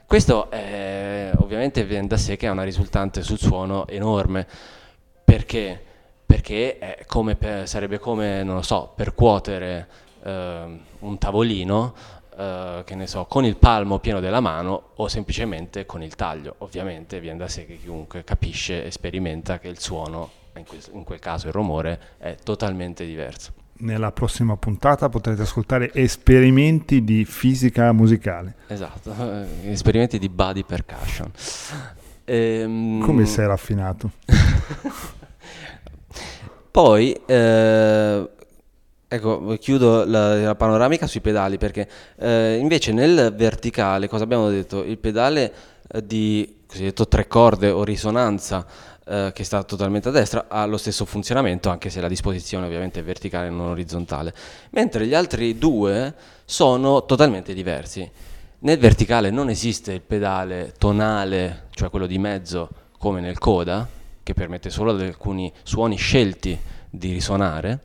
[0.06, 4.46] Questo eh, ovviamente viene da sé che ha una risultante sul suono enorme,
[5.22, 5.82] perché?
[6.36, 9.88] Perché come per, sarebbe come, non lo so, percuotere
[10.22, 11.94] eh, un tavolino
[12.36, 16.56] Uh, che ne so, con il palmo pieno della mano o semplicemente con il taglio.
[16.58, 21.02] Ovviamente viene da sé che chiunque capisce e sperimenta che il suono in quel, in
[21.02, 23.52] quel caso il rumore è totalmente diverso.
[23.78, 28.56] Nella prossima puntata potrete ascoltare esperimenti di fisica musicale.
[28.66, 29.14] Esatto,
[29.62, 31.32] esperimenti di body percussion.
[32.26, 33.00] Ehm...
[33.00, 34.10] Come sei raffinato?
[36.76, 38.28] Poi, eh,
[39.08, 44.84] ecco, chiudo la, la, panoramica sui pedali perché eh, invece nel verticale, cosa abbiamo detto?
[44.84, 45.54] Il pedale
[45.88, 48.66] eh, di cosiddetto tre corde o risonanza
[49.06, 53.00] eh, che sta totalmente a destra ha lo stesso funzionamento anche se la disposizione ovviamente
[53.00, 54.34] è verticale e non orizzontale
[54.72, 56.12] mentre gli altri due
[56.44, 58.06] sono totalmente diversi
[58.58, 63.95] nel verticale non esiste il pedale tonale cioè quello di mezzo come nel coda
[64.26, 66.58] che permette solo ad alcuni suoni scelti
[66.90, 67.78] di risonare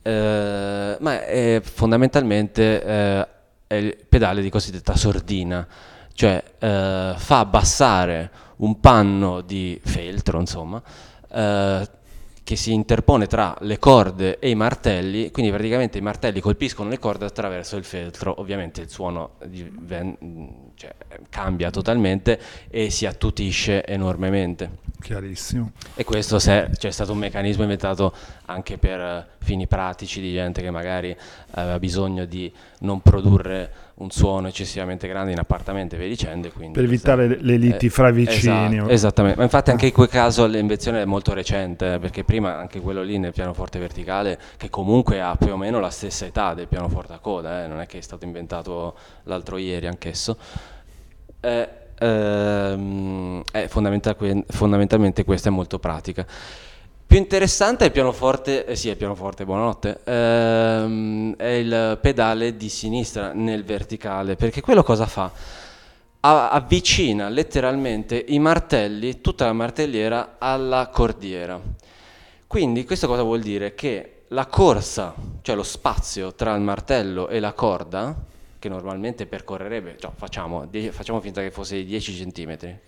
[0.00, 3.28] eh, ma è fondamentalmente eh,
[3.66, 5.68] è il pedale di cosiddetta sordina
[6.14, 8.30] cioè eh, fa abbassare
[8.62, 10.82] un panno di feltro, insomma,
[11.30, 11.88] eh,
[12.44, 16.98] che si interpone tra le corde e i martelli, quindi praticamente i martelli colpiscono le
[16.98, 19.36] corde attraverso il feltro, ovviamente il suono
[20.74, 20.94] cioè,
[21.28, 24.90] cambia totalmente e si attutisce enormemente.
[25.02, 25.72] Chiarissimo.
[25.94, 28.14] E questo se, cioè, è stato un meccanismo inventato
[28.46, 31.14] anche per uh, fini pratici di gente che magari
[31.50, 36.48] aveva bisogno di non produrre un suono eccessivamente grande in appartamenti e via dicendo.
[36.48, 38.76] Per evitare questa, le liti eh, fra vicini.
[38.76, 42.80] Esatto, esattamente, ma infatti anche in quel caso l'invenzione è molto recente, perché prima anche
[42.80, 46.68] quello lì nel pianoforte verticale, che comunque ha più o meno la stessa età del
[46.68, 50.36] pianoforte a coda, eh, non è che è stato inventato l'altro ieri anch'esso.
[51.40, 51.68] Eh,
[52.02, 56.26] ehm, è fondamental- fondamentalmente questa è molto pratica.
[57.06, 62.56] Più interessante è il pianoforte, eh sì, è il pianoforte, buonanotte, ehm, è il pedale
[62.56, 65.30] di sinistra nel verticale, perché quello cosa fa?
[66.20, 71.60] A- avvicina letteralmente i martelli, tutta la martelliera alla cordiera.
[72.46, 73.74] Quindi questo cosa vuol dire?
[73.74, 78.14] Che la corsa, cioè lo spazio tra il martello e la corda,
[78.62, 82.78] che normalmente percorrerebbe, cioè facciamo, facciamo finta che fosse di 10 cm,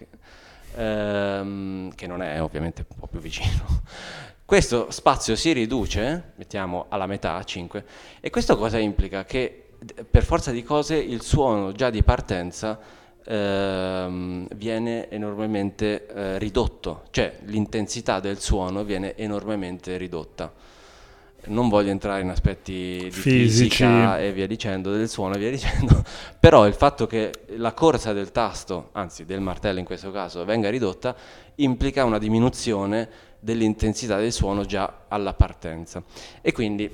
[0.77, 3.83] ehm, che non è ovviamente un po' più vicino.
[4.47, 7.85] Questo spazio si riduce, mettiamo alla metà, 5,
[8.21, 9.25] e questo cosa implica?
[9.25, 9.71] Che
[10.09, 12.79] per forza di cose il suono già di partenza
[13.25, 20.53] ehm, viene enormemente eh, ridotto, cioè l'intensità del suono viene enormemente ridotta.
[21.47, 23.69] Non voglio entrare in aspetti di Fisici.
[23.69, 26.03] fisica e via dicendo, del suono e via dicendo,
[26.41, 30.71] però il fatto che la corsa del tasto, anzi del martello in questo caso, venga
[30.71, 31.15] ridotta,
[31.57, 33.09] implica una diminuzione
[33.41, 36.03] dell'intensità del suono già alla partenza.
[36.41, 36.91] E quindi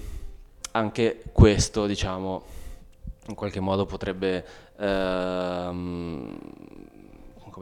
[0.72, 2.42] anche questo, diciamo,
[3.28, 4.44] in qualche modo potrebbe
[4.78, 6.38] ehm,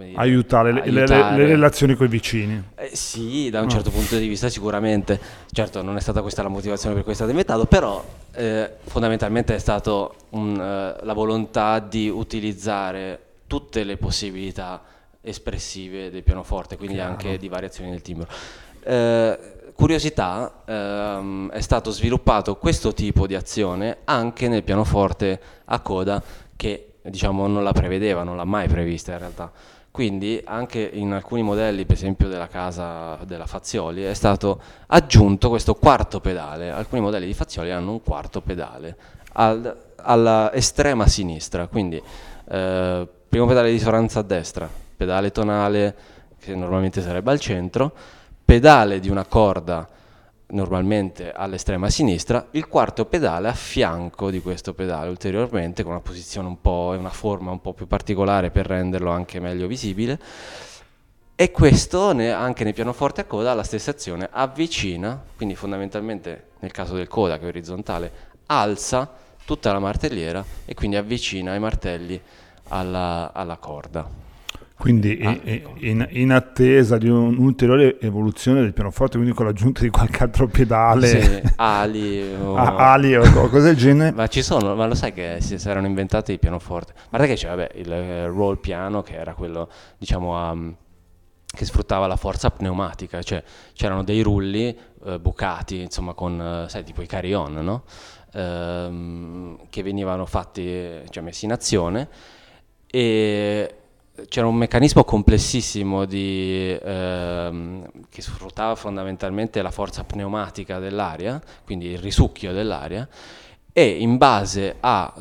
[0.04, 1.36] dire, aiutare, aiutare.
[1.36, 2.62] Le, le, relazioni con i vicini.
[2.74, 5.18] Eh, sì, da un certo punto di vista sicuramente.
[5.50, 9.54] Certo, non è stata questa la motivazione per cui è stato inventato, però eh, fondamentalmente
[9.54, 14.82] è stata uh, la volontà di utilizzare tutte le possibilità
[15.20, 17.10] espressive del pianoforte, quindi Chiaro.
[17.10, 18.28] anche di variazioni del timbro.
[18.82, 19.38] Eh,
[19.74, 26.22] curiosità, ehm, è stato sviluppato questo tipo di azione anche nel pianoforte a coda
[26.56, 29.52] che diciamo non la prevedeva, non l'ha mai prevista in realtà.
[29.98, 35.74] Quindi anche in alcuni modelli, per esempio della casa della Fazioli, è stato aggiunto questo
[35.74, 36.70] quarto pedale.
[36.70, 38.96] Alcuni modelli di Fazioli hanno un quarto pedale
[39.32, 42.00] al, alla estrema sinistra, quindi
[42.48, 45.96] eh, primo pedale di risonanza a destra, pedale tonale
[46.38, 47.92] che normalmente sarebbe al centro,
[48.44, 49.88] pedale di una corda
[50.50, 56.48] normalmente all'estrema sinistra, il quarto pedale a fianco di questo pedale ulteriormente con una posizione
[56.48, 60.18] un po' e una forma un po' più particolare per renderlo anche meglio visibile.
[61.34, 66.72] E questo ne, anche nei pianoforti a coda la stessa azione, avvicina, quindi fondamentalmente nel
[66.72, 68.12] caso del coda che è orizzontale,
[68.46, 69.08] alza
[69.44, 72.20] tutta la martelliera e quindi avvicina i martelli
[72.68, 74.27] alla, alla corda.
[74.78, 75.36] Quindi ah,
[75.78, 81.06] in, in, attesa di un'ulteriore evoluzione del pianoforte, quindi con l'aggiunta di qualche altro pedale,
[81.08, 82.54] sì, ali, o...
[82.54, 84.12] ali o cose del genere.
[84.12, 86.92] ma ci sono, ma lo sai che si saranno inventati i pianoforti?
[87.08, 90.76] Guarda che c'è vabbè, il eh, roll piano che era quello, diciamo, um,
[91.44, 96.84] che sfruttava la forza pneumatica, cioè c'erano dei rulli uh, bucati, insomma, con, uh, sai,
[96.84, 97.82] tipo i carillon, no?
[98.32, 102.08] Uh, che venivano fatti, cioè messi in azione
[102.86, 103.74] e
[104.28, 111.98] c'era un meccanismo complessissimo di, ehm, che sfruttava fondamentalmente la forza pneumatica dell'aria, quindi il
[111.98, 113.06] risucchio dell'aria,
[113.72, 115.12] e in base a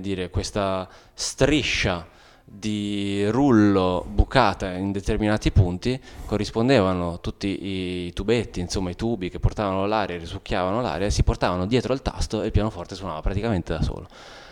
[0.00, 2.14] dire, questa striscia
[2.48, 9.84] di rullo bucata in determinati punti corrispondevano tutti i tubetti, insomma i tubi che portavano
[9.86, 14.06] l'aria risucchiavano l'aria, si portavano dietro il tasto e il pianoforte suonava praticamente da solo.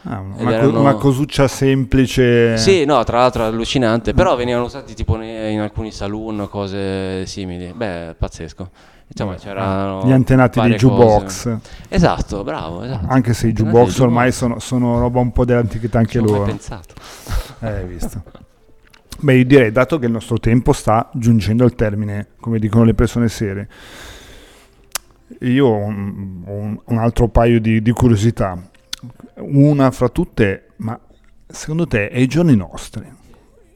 [0.06, 0.80] Ah, una, erano...
[0.80, 2.58] una, cosuccia semplice.
[2.58, 7.72] Sì, no, tra l'altro allucinante, però venivano usati tipo in alcuni saloon, cose simili.
[7.72, 8.70] Beh, pazzesco.
[9.06, 11.22] Insomma, c'erano gli antenati di jukebox.
[11.22, 11.60] Cose.
[11.88, 12.82] Esatto, bravo.
[12.82, 13.06] Esatto.
[13.08, 16.42] Anche se i jukebox ormai sono, sono, roba un po' dell'antichità anche Ci loro.
[16.42, 16.94] Ho pensato.
[17.60, 18.22] Eh, hai visto.
[19.20, 22.94] Beh, io direi, dato che il nostro tempo sta giungendo al termine, come dicono le
[22.94, 23.68] persone serie,
[25.40, 28.60] io ho un, un, un altro paio di, di curiosità
[29.36, 30.98] una fra tutte, ma
[31.46, 33.06] secondo te ai giorni nostri,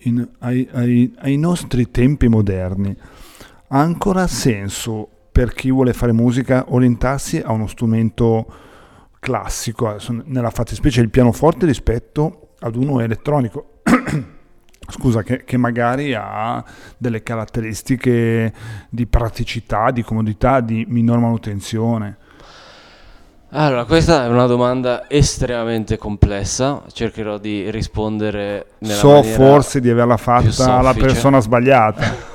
[0.00, 2.96] in, ai, ai, ai nostri tempi moderni,
[3.68, 8.44] ha ancora senso per chi vuole fare musica orientarsi a uno strumento
[9.20, 13.82] classico, nella fattispecie il pianoforte rispetto ad uno elettronico?
[14.90, 16.64] Scusa, che, che, magari ha
[16.96, 18.52] delle caratteristiche
[18.88, 22.16] di praticità, di comodità, di minor manutenzione.
[23.50, 30.16] Allora, questa è una domanda estremamente complessa, cercherò di rispondere nella So forse di averla
[30.16, 32.26] fatta alla persona sbagliata.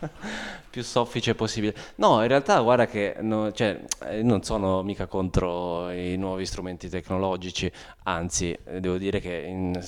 [0.70, 1.74] più soffice possibile.
[1.96, 6.88] No, in realtà guarda che no, cioè, eh, non sono mica contro i nuovi strumenti
[6.88, 7.70] tecnologici,
[8.04, 9.80] anzi devo dire che in,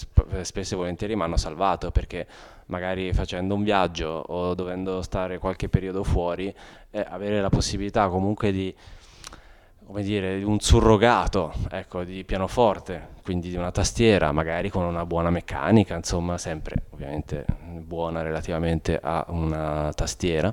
[0.43, 2.27] spesso e volentieri mi hanno salvato perché
[2.67, 6.53] magari facendo un viaggio o dovendo stare qualche periodo fuori,
[6.91, 8.75] eh, avere la possibilità comunque di
[9.85, 15.29] come dire, un surrogato ecco, di pianoforte, quindi di una tastiera, magari con una buona
[15.29, 17.45] meccanica, insomma, sempre ovviamente
[17.79, 20.53] buona relativamente a una tastiera.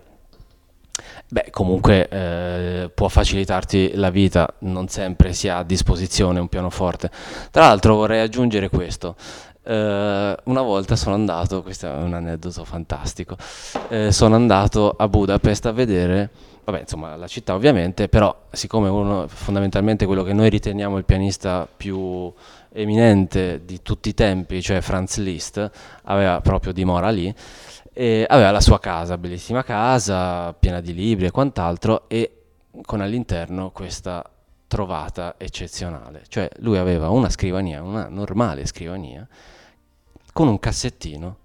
[1.27, 7.09] Beh, comunque eh, può facilitarti la vita, non sempre si ha a disposizione un pianoforte.
[7.51, 9.15] Tra l'altro vorrei aggiungere questo.
[9.61, 9.71] Uh,
[10.45, 13.35] una volta sono andato, questo è un aneddoto fantastico,
[13.89, 16.29] uh, sono andato a Budapest a vedere
[16.69, 21.67] vabbè, insomma, la città ovviamente, però siccome uno, fondamentalmente quello che noi riteniamo il pianista
[21.75, 22.31] più
[22.71, 25.69] eminente di tutti i tempi, cioè Franz Liszt,
[26.03, 27.33] aveva proprio dimora lì,
[27.91, 32.43] e aveva la sua casa, bellissima casa, piena di libri e quant'altro, e
[32.83, 34.23] con all'interno questa
[34.67, 36.23] trovata eccezionale.
[36.27, 39.27] Cioè lui aveva una scrivania, una normale scrivania,
[40.31, 41.37] con un cassettino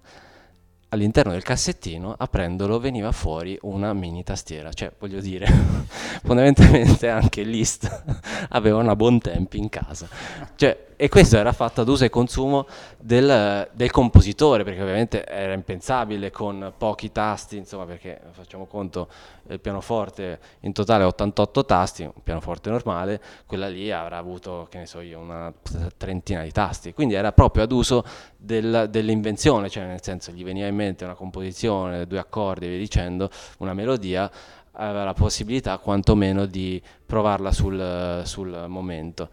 [0.95, 4.73] all'interno del cassettino, aprendolo, veniva fuori una mini tastiera.
[4.73, 5.45] Cioè, voglio dire,
[6.23, 8.03] fondamentalmente anche List
[8.49, 10.07] aveva una buon tempo in casa.
[10.55, 12.65] Cioè, e questo era fatto ad uso e consumo
[12.97, 19.09] del, del, compositore, perché ovviamente era impensabile con pochi tasti, insomma, perché facciamo conto,
[19.47, 24.85] il pianoforte in totale 88 tasti, un pianoforte normale, quella lì avrà avuto, che ne
[24.85, 25.53] so io, una
[25.97, 28.03] trentina di tasti, quindi era proprio ad uso
[28.37, 32.77] del, dell'invenzione, cioè nel senso gli veniva in mente una composizione, due accordi e via
[32.77, 34.29] dicendo, una melodia,
[34.73, 39.29] aveva la possibilità quantomeno di provarla sul, sul momento.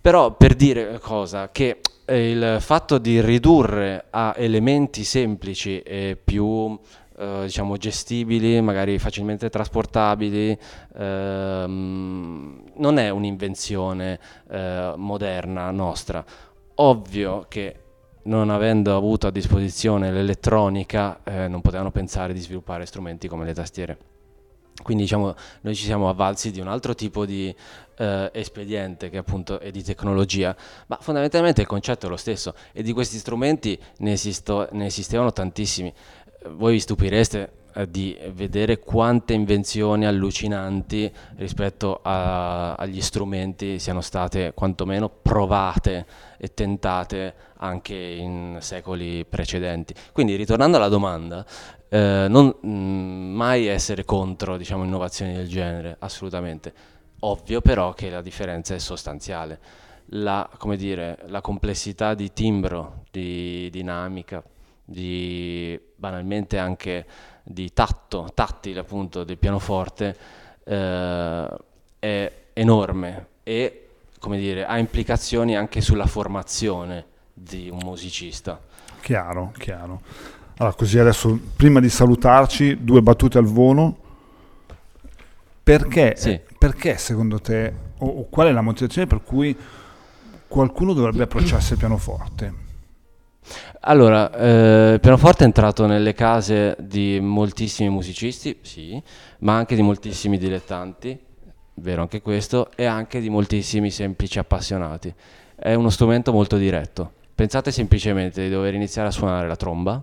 [0.00, 6.78] Però per dire cosa, che eh, il fatto di ridurre a elementi semplici e più
[7.18, 10.58] eh, diciamo gestibili, magari facilmente trasportabili,
[10.96, 14.18] ehm, non è un'invenzione
[14.50, 16.24] eh, moderna nostra.
[16.76, 17.76] Ovvio che
[18.22, 23.54] non avendo avuto a disposizione l'elettronica eh, non potevano pensare di sviluppare strumenti come le
[23.54, 23.98] tastiere.
[24.82, 27.54] Quindi diciamo, noi ci siamo avvalsi di un altro tipo di
[27.96, 30.56] eh, espediente che appunto è di tecnologia,
[30.86, 35.32] ma fondamentalmente il concetto è lo stesso e di questi strumenti ne, esisto, ne esistevano
[35.32, 35.92] tantissimi.
[36.48, 45.08] Voi vi stupireste di vedere quante invenzioni allucinanti rispetto a, agli strumenti siano state quantomeno
[45.08, 46.06] provate
[46.36, 49.94] e tentate anche in secoli precedenti.
[50.12, 51.44] Quindi ritornando alla domanda,
[51.88, 56.72] eh, non mh, mm, mai essere contro diciamo, innovazioni del genere, assolutamente.
[57.20, 59.58] Ovvio però che la differenza è sostanziale.
[60.12, 64.42] La, dire, la complessità di timbro, di dinamica,
[64.84, 67.06] di banalmente anche
[67.50, 70.16] di tatto, tattile appunto del pianoforte
[70.62, 71.48] eh,
[71.98, 73.86] è enorme e
[74.20, 78.60] come dire, ha implicazioni anche sulla formazione di un musicista.
[79.00, 80.02] Chiaro, chiaro.
[80.58, 83.96] Allora, così adesso, prima di salutarci, due battute al volo.
[85.62, 86.38] Perché, sì.
[86.58, 89.56] perché secondo te, o, o, qual è la motivazione per cui
[90.46, 92.68] qualcuno dovrebbe approcciarsi al pianoforte?
[93.80, 99.02] Allora, eh, il pianoforte è entrato nelle case di moltissimi musicisti, sì,
[99.40, 101.18] ma anche di moltissimi dilettanti,
[101.74, 105.12] vero anche questo, e anche di moltissimi semplici appassionati.
[105.54, 107.12] È uno strumento molto diretto.
[107.34, 110.02] Pensate semplicemente di dover iniziare a suonare la tromba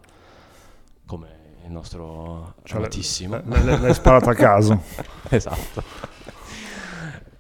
[1.06, 1.28] come
[1.66, 3.42] il nostro cioè, amatissimo.
[3.46, 4.82] L'hai sparato a caso.
[5.30, 6.16] esatto.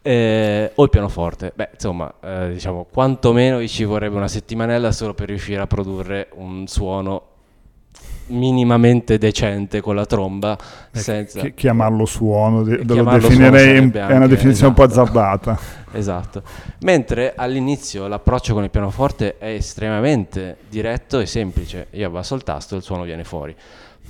[0.07, 1.51] Eh, o il pianoforte.
[1.53, 6.65] Beh, insomma, eh, diciamo, quantomeno ci vorrebbe una settimanella solo per riuscire a produrre un
[6.65, 7.23] suono
[8.27, 10.57] minimamente decente con la tromba
[10.91, 14.67] eh, senza ch- chiamarlo suono de- lo definirei è una definizione esatto.
[14.67, 15.01] un po' esatto.
[15.01, 15.59] azzardata
[15.97, 16.43] esatto
[16.79, 22.75] mentre all'inizio l'approccio con il pianoforte è estremamente diretto e semplice io abbasso il tasto
[22.75, 23.55] e il suono viene fuori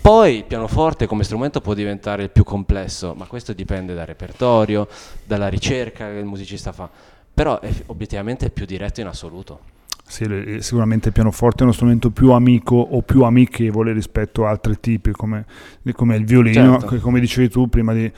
[0.08, 4.88] poi il pianoforte come strumento può diventare il più complesso ma questo dipende dal repertorio
[5.26, 6.89] dalla ricerca che il musicista fa
[7.34, 9.60] però è, obiettivamente è più diretto in assoluto
[10.05, 14.80] sì, sicuramente il pianoforte è uno strumento più amico o più amichevole rispetto a altri
[14.80, 15.45] tipi come,
[15.91, 16.99] come il violino, certo.
[17.01, 18.10] come dicevi tu prima di...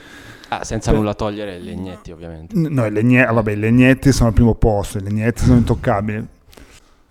[0.49, 2.55] Ah, senza nulla togliere i legnetti ovviamente.
[2.55, 6.27] No, i, legne, vabbè, i legnetti sono al primo posto, i legnetti sono intoccabili.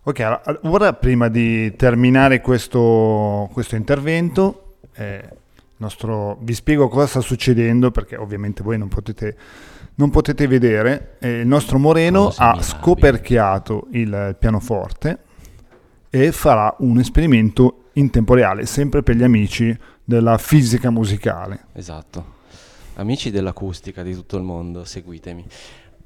[0.05, 4.68] Ok, ora prima di terminare questo, questo intervento,
[4.99, 5.29] eh,
[5.79, 9.37] nostro, vi spiego cosa sta succedendo perché ovviamente voi non potete
[9.99, 15.19] non potete vedere, eh, il nostro Moreno ha scoperchiato il pianoforte
[16.09, 21.67] e farà un esperimento in tempo reale, sempre per gli amici della fisica musicale.
[21.73, 22.37] Esatto.
[22.95, 25.45] Amici dell'acustica di tutto il mondo, seguitemi.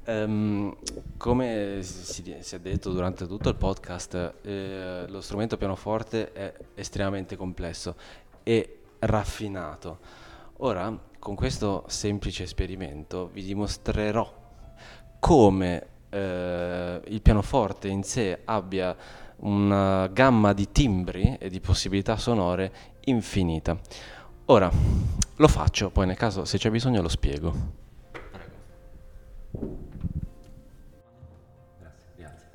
[0.05, 0.75] Um,
[1.17, 7.35] come si, si, è detto durante tutto il podcast, eh, lo strumento pianoforte è estremamente
[7.35, 7.95] complesso
[8.41, 9.99] e raffinato.
[10.57, 14.41] Ora, con questo semplice esperimento vi dimostrerò
[15.19, 18.95] come eh, il pianoforte in sé abbia
[19.37, 22.71] una gamma di timbri e di possibilità sonore
[23.05, 23.77] infinita.
[24.45, 24.69] Ora
[25.35, 27.53] lo faccio, poi nel caso se c'è bisogno lo spiego.
[31.79, 32.49] Grazie, grazie.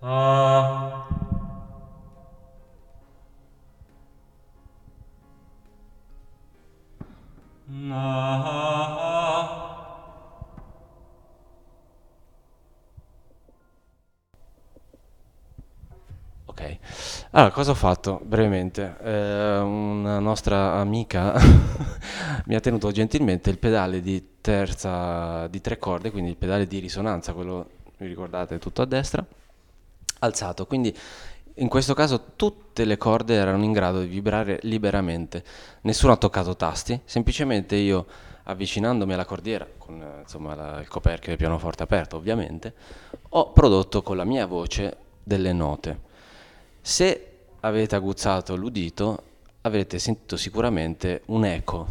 [0.00, 1.31] Ah.
[16.44, 16.76] Ok,
[17.30, 18.96] allora cosa ho fatto brevemente?
[19.02, 21.32] Eh, una nostra amica
[22.46, 26.78] mi ha tenuto gentilmente il pedale di terza di tre corde, quindi il pedale di
[26.78, 29.24] risonanza, quello vi ricordate tutto a destra,
[30.18, 30.66] alzato.
[30.66, 30.94] Quindi
[31.56, 35.44] In questo caso tutte le corde erano in grado di vibrare liberamente,
[35.82, 38.06] nessuno ha toccato tasti, semplicemente io
[38.44, 42.74] avvicinandomi alla cordiera, con insomma, la, il coperchio del pianoforte aperto ovviamente,
[43.30, 46.00] ho prodotto con la mia voce delle note.
[46.80, 47.28] Se
[47.60, 49.22] avete aguzzato l'udito
[49.60, 51.86] avrete sentito sicuramente un eco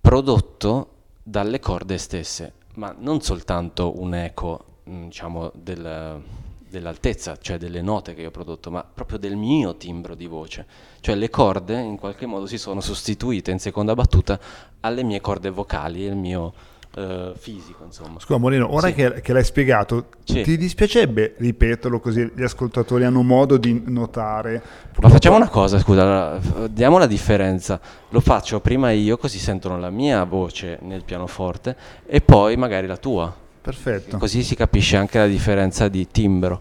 [0.00, 0.90] prodotto
[1.22, 6.22] dalle corde stesse, ma non soltanto un eco mm, diciamo, del,
[6.68, 10.66] dell'altezza, cioè delle note che io ho prodotto, ma proprio del mio timbro di voce.
[11.00, 14.38] Cioè le corde in qualche modo si sono sostituite in seconda battuta
[14.80, 16.52] alle mie corde vocali e il mio
[16.96, 17.84] uh, fisico.
[17.84, 18.18] Insomma.
[18.18, 18.94] Scusa Moreno, ora sì.
[18.94, 20.42] che, che, l'hai spiegato, sì.
[20.42, 24.62] ti dispiacerebbe ripeterlo così gli ascoltatori hanno modo di notare?
[25.00, 26.38] Ma facciamo una cosa, scusa,
[26.68, 27.80] diamo la differenza.
[28.10, 32.96] Lo faccio prima io così sentono la mia voce nel pianoforte e poi magari la
[32.96, 33.44] tua.
[33.66, 34.16] Perfetto.
[34.18, 36.60] Così si capisce anche la differenza di timbro.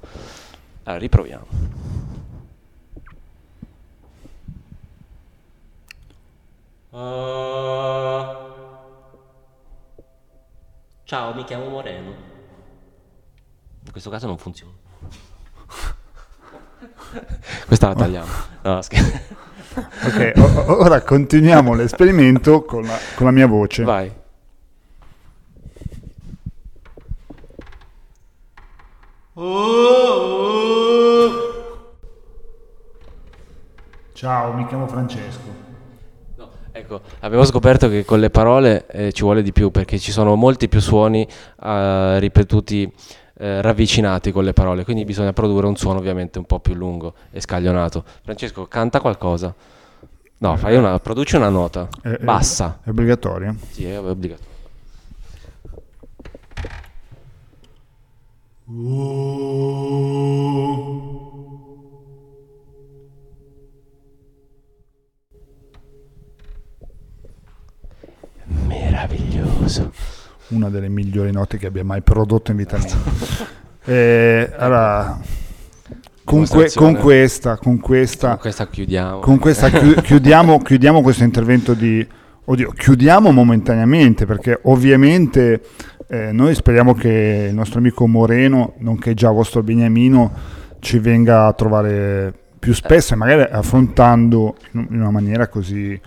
[0.86, 1.46] Allora, riproviamo.
[6.90, 8.26] Uh...
[11.04, 12.10] Ciao, mi chiamo Moreno.
[13.84, 14.74] In questo caso non funziona.
[17.68, 18.32] Questa la tagliamo.
[18.64, 23.84] No, ok, o- ora continuiamo l'esperimento con la, con la mia voce.
[23.84, 24.24] Vai.
[34.14, 35.64] Ciao, mi chiamo Francesco.
[36.72, 40.36] Ecco, avevo scoperto che con le parole eh, ci vuole di più perché ci sono
[40.36, 41.28] molti più suoni
[41.62, 42.90] eh, ripetuti
[43.38, 47.16] eh, ravvicinati con le parole, quindi bisogna produrre un suono ovviamente un po' più lungo
[47.32, 48.06] e scaglionato.
[48.24, 49.54] Francesco, canta qualcosa.
[50.38, 52.80] No, fai una, produci una nota è, bassa.
[52.82, 53.54] È obbligatorio?
[53.72, 54.54] Sì, è obbligatorio.
[68.68, 69.92] Meraviglioso.
[70.50, 72.96] Una delle migliori note che abbia mai prodotto in vita mia.
[73.86, 75.20] eh, allora,
[76.24, 79.20] con, que- con, questa, con, questa, con questa chiudiamo.
[79.20, 82.06] Con questa chi- chiudiamo, chiudiamo questo intervento di...
[82.48, 85.62] Oddio, chiudiamo momentaneamente perché ovviamente
[86.08, 90.32] eh, noi speriamo che il nostro amico Moreno, nonché già vostro Beniamino,
[90.80, 96.00] ci venga a trovare più spesso e magari affrontando in una maniera così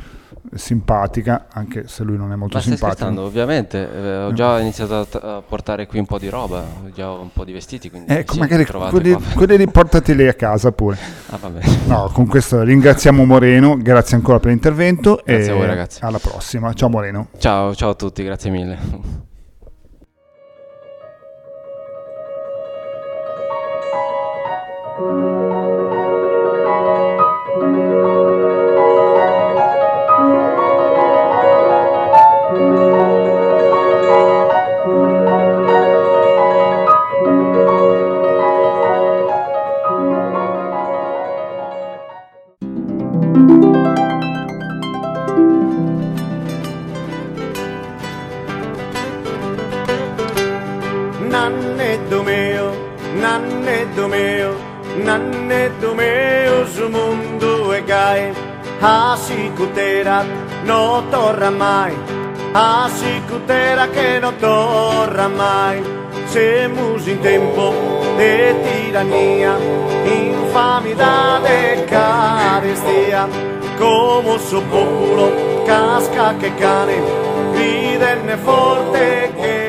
[0.55, 3.22] simpatica, anche se lui non è molto Ma simpatico.
[3.22, 6.90] ovviamente, eh, ho già iniziato a, t- a, portare qui un po' di roba, ho
[6.92, 10.96] già un po' di vestiti, quindi ecco, magari quelli, quelli riportateli a casa pure.
[11.30, 11.51] Ah,
[11.86, 16.03] no, con questo ringraziamo Moreno, grazie ancora per l'intervento grazie e a voi ragazzi.
[16.03, 16.72] alla prossima.
[16.72, 17.28] Ciao Moreno.
[17.38, 19.27] Ciao, ciao a tutti, grazie mille.
[51.30, 52.72] Nannetto mio,
[53.14, 54.67] nannetto mio,
[58.80, 60.24] Asicutera
[60.64, 61.94] no torra mai,
[62.53, 65.82] Asicutera che no torra mai.
[66.26, 67.72] Semos in tempo
[68.16, 69.57] de tirannia,
[70.05, 73.26] infamidade, carestia,
[73.78, 77.01] come suo popolo casca che cane,
[77.53, 79.68] gridenne forte che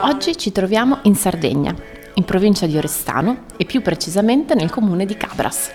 [0.00, 1.74] Oggi ci troviamo in Sardegna,
[2.14, 5.70] in provincia di Orestano e più precisamente nel comune di Cabras.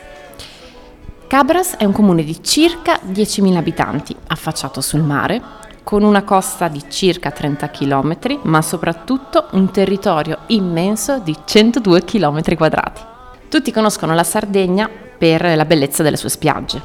[1.28, 5.42] Cabras è un comune di circa 10.000 abitanti, affacciato sul mare,
[5.84, 12.56] con una costa di circa 30 km, ma soprattutto un territorio immenso di 102 km
[12.56, 13.02] quadrati.
[13.50, 16.82] Tutti conoscono la Sardegna per la bellezza delle sue spiagge,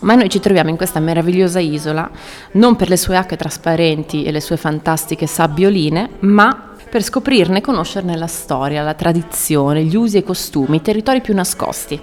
[0.00, 2.08] ma noi ci troviamo in questa meravigliosa isola
[2.52, 7.60] non per le sue acque trasparenti e le sue fantastiche sabbioline, ma per scoprirne e
[7.60, 12.00] conoscerne la storia, la tradizione, gli usi e i costumi, i territori più nascosti.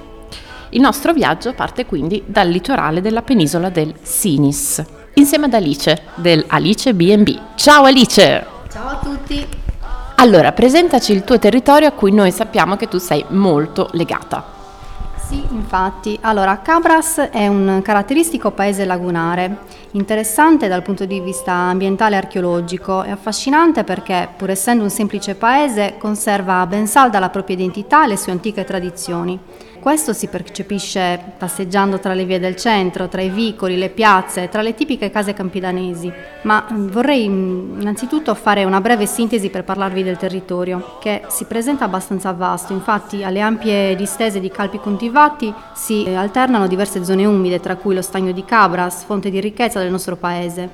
[0.69, 4.83] Il nostro viaggio parte quindi dal litorale della penisola del Sinis,
[5.15, 7.39] insieme ad Alice del Alice B&B.
[7.55, 8.45] Ciao Alice!
[8.71, 9.45] Ciao a tutti!
[10.17, 14.54] Allora, presentaci il tuo territorio a cui noi sappiamo che tu sei molto legata.
[15.27, 16.17] Sì, infatti.
[16.21, 23.03] Allora, Cabras è un caratteristico paese lagunare Interessante dal punto di vista ambientale e archeologico
[23.03, 28.09] e affascinante perché, pur essendo un semplice paese, conserva ben salda la propria identità e
[28.09, 29.39] le sue antiche tradizioni.
[29.85, 34.63] Questo si percepisce passeggiando tra le vie del centro, tra i vicoli, le piazze, tra
[34.63, 36.11] le tipiche case campidanesi.
[36.41, 41.45] Ma mm, vorrei mm, innanzitutto fare una breve sintesi per parlarvi del territorio, che si
[41.45, 42.73] presenta abbastanza vasto.
[42.73, 47.93] Infatti, alle ampie distese di calpi coltivati si eh, alternano diverse zone umide, tra cui
[47.93, 50.71] lo stagno di Cabras, fonte di ricchezza del nostro paese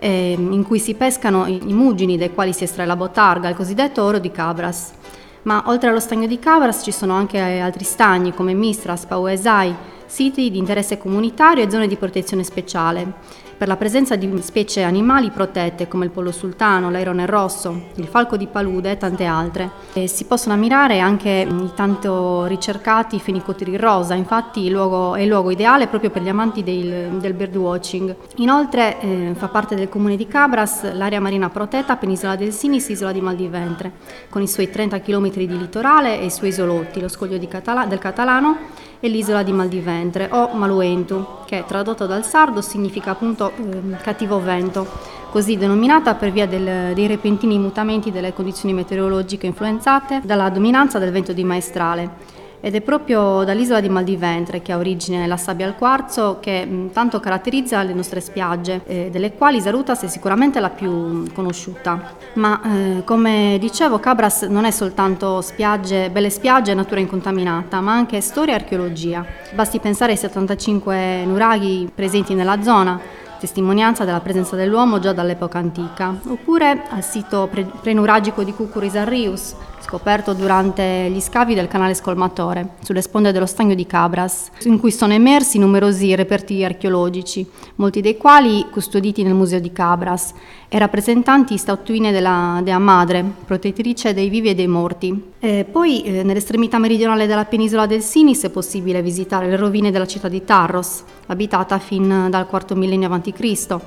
[0.00, 4.02] ehm, in cui si pescano i muggini dai quali si estrae la botarga, il cosiddetto
[4.02, 4.98] oro di Cabras.
[5.42, 9.74] Ma oltre allo stagno di Cabras ci sono anche altri stagni come Mistras, Pauesai,
[10.06, 15.28] siti di interesse comunitario e zone di protezione speciale per la presenza di specie animali
[15.28, 19.70] protette come il pollo sultano, l'airone rosso, il falco di palude e tante altre.
[19.92, 25.28] E si possono ammirare anche i tanto ricercati fenicotiri rosa, infatti il luogo, è il
[25.28, 28.16] luogo ideale proprio per gli amanti del, del birdwatching.
[28.36, 33.12] Inoltre eh, fa parte del comune di Cabras l'area marina protetta Penisola del Sinis, isola
[33.12, 33.92] di Maldiventre,
[34.30, 37.98] con i suoi 30 km di litorale e i suoi isolotti, lo scoglio Catala- del
[37.98, 44.40] Catalano e l'isola di Maldiventre o Maluentu, che tradotto dal sardo significa appunto eh, cattivo
[44.40, 44.86] vento,
[45.30, 51.12] così denominata per via del, dei repentini mutamenti delle condizioni meteorologiche influenzate dalla dominanza del
[51.12, 55.76] vento di maestrale ed è proprio dall'isola di Maldiventre che ha origine la sabbia al
[55.76, 60.68] quarzo che mh, tanto caratterizza le nostre spiagge, eh, delle quali Sarutas è sicuramente la
[60.68, 62.14] più conosciuta.
[62.34, 67.92] Ma eh, come dicevo, Cabras non è soltanto spiagge, belle spiagge e natura incontaminata, ma
[67.92, 69.24] anche storia e archeologia.
[69.54, 73.00] Basti pensare ai 75 nuraghi presenti nella zona,
[73.40, 79.54] testimonianza della presenza dell'uomo già dall'epoca antica, oppure al sito pre- prenuragico di Cucuris Arrius,
[79.80, 84.90] scoperto durante gli scavi del canale Scolmatore, sulle sponde dello stagno di Cabras, in cui
[84.90, 90.32] sono emersi numerosi reperti archeologici, molti dei quali custoditi nel museo di Cabras
[90.68, 95.32] e rappresentanti statuine della Dea Madre, protettrice dei vivi e dei morti.
[95.40, 100.06] E poi eh, nell'estremità meridionale della penisola del Sinis è possibile visitare le rovine della
[100.06, 103.80] città di Tarros, abitata fin dal IV millennio a.C.,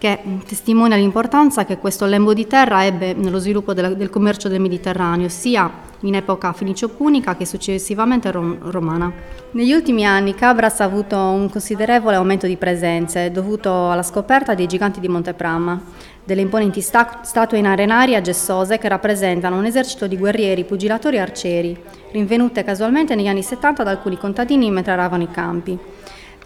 [0.00, 4.58] che testimonia l'importanza che questo lembo di terra ebbe nello sviluppo del, del commercio del
[4.58, 5.70] Mediterraneo, sia
[6.00, 9.12] in epoca fenicio-punica che successivamente rom- romana.
[9.50, 14.66] Negli ultimi anni Cabras ha avuto un considerevole aumento di presenze dovuto alla scoperta dei
[14.66, 15.78] giganti di Monte Pramma,
[16.24, 21.20] delle imponenti sta- statue in arenaria gessose che rappresentano un esercito di guerrieri, pugilatori e
[21.20, 21.78] arcieri,
[22.12, 25.78] rinvenute casualmente negli anni 70 da alcuni contadini mentre aravano i campi.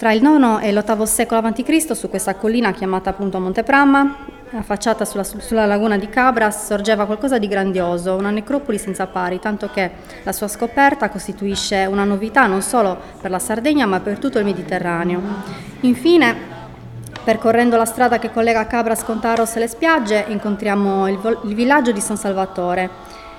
[0.05, 4.16] Tra il IX e l'VIII secolo a.C., su questa collina chiamata appunto Monte Pramma,
[4.52, 9.70] affacciata sulla, sulla, laguna di Cabras, sorgeva qualcosa di grandioso, una necropoli senza pari, tanto
[9.72, 9.90] che
[10.22, 14.44] la sua scoperta costituisce una novità non solo per la Sardegna ma per tutto il
[14.44, 15.22] Mediterraneo.
[15.80, 16.36] Infine,
[17.24, 21.92] percorrendo la strada che collega Cabras con Taros e le spiagge, incontriamo il, il villaggio
[21.92, 22.90] di San Salvatore,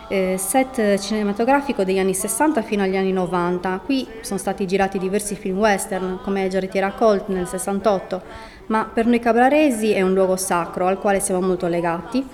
[0.08, 3.82] eh, set cinematografico degli anni 60 fino agli anni 90.
[3.84, 8.22] Qui sono stati girati diversi film western, come Giarrettiera Colt nel 68,
[8.68, 12.26] ma per noi cabraresi è un luogo sacro al quale siamo molto legati.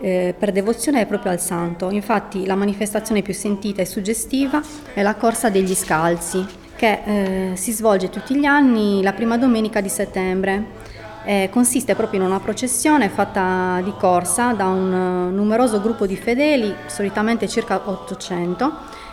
[0.00, 1.90] Eh, per devozione proprio al santo.
[1.90, 4.62] Infatti la manifestazione più sentita e suggestiva
[4.94, 9.80] è la corsa degli scalzi, che eh, si svolge tutti gli anni la prima domenica
[9.80, 10.96] di settembre.
[11.24, 16.16] Eh, consiste proprio in una processione fatta di corsa da un uh, numeroso gruppo di
[16.16, 18.72] fedeli, solitamente circa 800,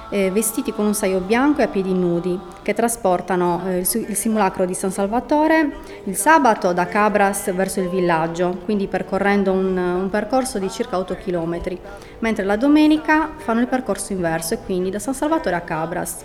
[0.09, 4.15] eh, vestiti con un saio bianco e a piedi nudi, che trasportano eh, il, il,
[4.15, 10.09] simulacro di San Salvatore il sabato da Cabras verso il villaggio, quindi percorrendo un, un
[10.09, 11.77] percorso di circa 8 km,
[12.19, 16.23] mentre la domenica fanno il percorso inverso e quindi da San Salvatore a Cabras.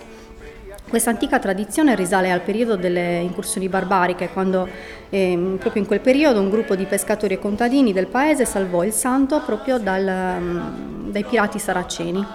[0.91, 4.67] Questa antica tradizione risale al periodo delle incursioni barbariche, quando
[5.09, 8.91] eh, proprio in quel periodo un gruppo di pescatori e contadini del paese salvò il
[8.91, 12.25] santo proprio dal, um, dai pirati saraceni.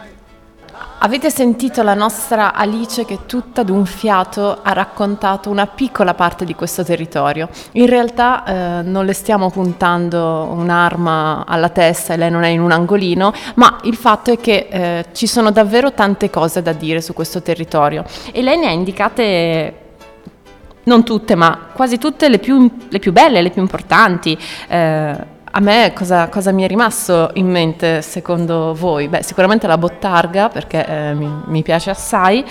[0.98, 6.54] Avete sentito la nostra Alice che tutta d'un fiato ha raccontato una piccola parte di
[6.54, 7.48] questo territorio.
[7.72, 12.60] In realtà eh, non le stiamo puntando un'arma alla testa e lei non è in
[12.60, 17.00] un angolino, ma il fatto è che eh, ci sono davvero tante cose da dire
[17.00, 18.02] su questo territorio
[18.32, 19.74] e lei ne ha indicate
[20.84, 24.36] non tutte, ma quasi tutte le più, le più belle, le più importanti.
[24.68, 29.08] Eh, a me cosa, cosa, mi è rimasto in mente secondo voi?
[29.08, 32.44] Beh, sicuramente la bottarga perché eh, mi, mi, piace assai,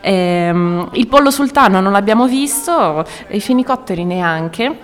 [0.00, 4.76] ehm, il pollo sultano non l'abbiamo visto, i finicotteri neanche,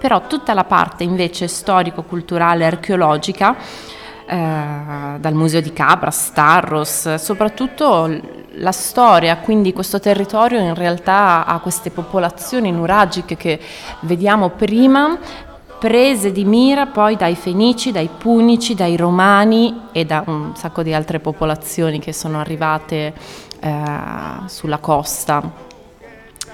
[0.00, 3.54] però tutta la parte invece storico-culturale, archeologica,
[4.26, 11.58] eh, dal museo di Cabra, Starros, soprattutto la storia, quindi questo territorio in realtà ha
[11.60, 13.60] queste popolazioni nuragiche che
[14.00, 15.18] vediamo prima,
[15.78, 20.92] prese di mira poi dai Fenici, dai Punici, dai Romani e da un sacco di
[20.92, 23.14] altre popolazioni che sono arrivate
[23.60, 23.72] eh,
[24.46, 25.64] sulla costa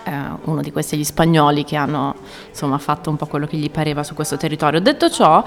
[0.04, 0.10] eh,
[0.44, 2.14] uno di questi gli spagnoli che hanno
[2.48, 4.80] insomma, fatto un po' quello che gli pareva su questo territorio.
[4.80, 5.42] Detto ciò,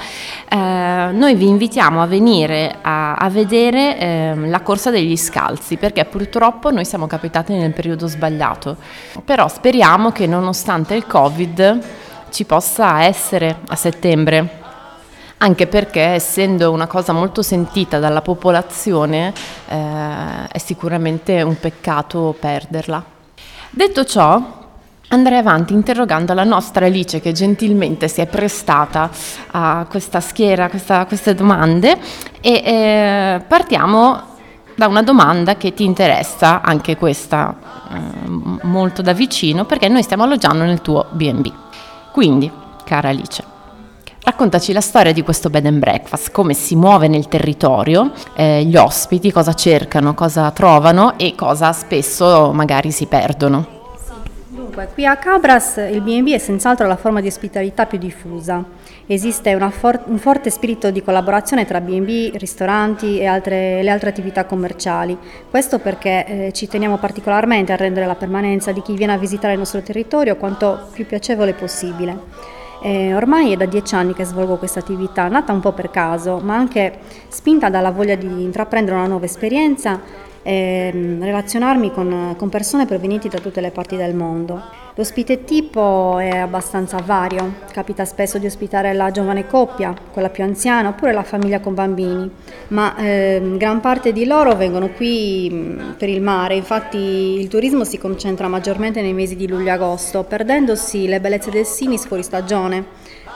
[0.47, 6.05] eh, noi vi invitiamo a venire a, a vedere eh, la corsa degli scalzi perché
[6.05, 8.77] purtroppo noi siamo capitati nel periodo sbagliato,
[9.23, 12.03] però speriamo che nonostante il Covid
[12.35, 14.63] ci possa essere a settembre
[15.37, 19.33] anche perché essendo una cosa molto sentita dalla popolazione
[19.69, 23.01] eh, è sicuramente un peccato perderla.
[23.69, 24.41] Detto ciò,
[25.09, 29.09] andrei avanti interrogando la nostra Alice che gentilmente si è prestata
[29.51, 31.97] a questa schiera, a queste domande
[32.41, 34.33] e eh, partiamo
[34.75, 37.55] da una domanda che ti interessa, anche questa
[37.91, 41.63] eh, molto da vicino, perché noi stiamo alloggiando nel tuo BB.
[42.15, 42.49] Quindi,
[42.85, 43.43] cara Alice,
[44.21, 48.77] raccontaci la storia di questo bed and breakfast, come si muove nel territorio, eh, gli
[48.77, 53.67] ospiti, cosa cercano, cosa trovano e cosa spesso magari si perdono.
[54.47, 58.63] Dunque, qui a Cabras il B&B è senz'altro la forma di ospitalità più diffusa.
[59.07, 64.45] Esiste for- un forte spirito di collaborazione tra B&B, ristoranti e altre, le altre attività
[64.45, 65.15] commerciali.
[65.49, 69.53] Questo perché eh, ci teniamo particolarmente a rendere la permanenza di chi viene a visitare
[69.53, 72.63] il nostro territorio quanto più piacevole possibile.
[72.81, 76.39] Eh, ormai è da dieci anni che svolgo questa attività, nata un po' per caso,
[76.39, 76.97] ma anche
[77.27, 80.01] spinta dalla voglia di intraprendere una nuova esperienza
[80.41, 84.61] e mm, relazionarmi con, con, persone provenienti da tutte le parti del mondo.
[84.97, 90.87] L'ospite tipo è abbastanza vario, capita spesso di ospitare la giovane coppia, quella più anziana
[90.87, 92.31] oppure la famiglia con bambini,
[92.69, 97.83] ma eh, gran parte di loro vengono qui mm, per il mare, infatti il turismo
[97.83, 102.23] si concentra maggiormente nei mesi di luglio e agosto, perdendosi le bellezze del Sinis fuori
[102.23, 102.85] stagione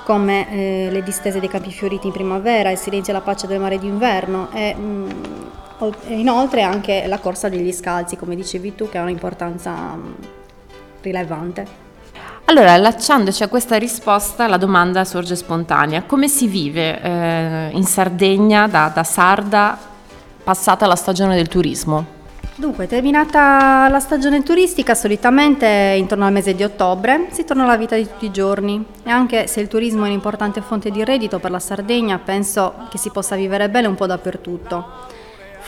[0.05, 3.59] come eh, le distese dei campi fioriti in primavera, il silenzio e la pace del
[3.59, 5.07] mare d'inverno e mh, mm,
[6.07, 10.38] Inoltre anche la corsa degli scalzi, come dicevi tu, che ha un'importanza mm,
[11.01, 11.87] rilevante.
[12.45, 16.01] Allora, allacciandoci a questa risposta, la domanda sorge spontanea.
[16.03, 19.77] Come si vive eh, in Sardegna da, da sarda
[20.43, 22.17] passata la stagione del turismo?
[22.55, 25.65] Dunque, terminata la stagione turistica, solitamente
[25.97, 29.47] intorno al mese di ottobre si torna alla vita di tutti i giorni e anche
[29.47, 33.37] se il turismo è un'importante fonte di reddito per la Sardegna, penso che si possa
[33.37, 35.08] vivere bene un po' dappertutto.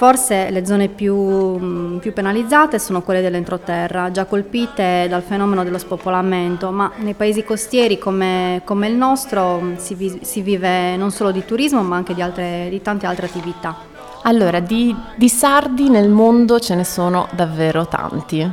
[0.02, 5.78] Forse le zone più, mm, più, penalizzate sono quelle dell'entroterra, già colpite dal fenomeno dello
[5.78, 11.12] spopolamento, ma nei paesi costieri come, come il nostro mm, si, vi, si, vive non
[11.12, 13.78] solo di turismo ma anche di, altre, di tante altre attività.
[14.24, 18.52] Allora, di, di sardi nel mondo ce ne sono davvero tanti,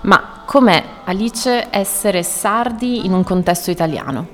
[0.00, 4.26] ma com'è Alice essere sardi in un contesto italiano?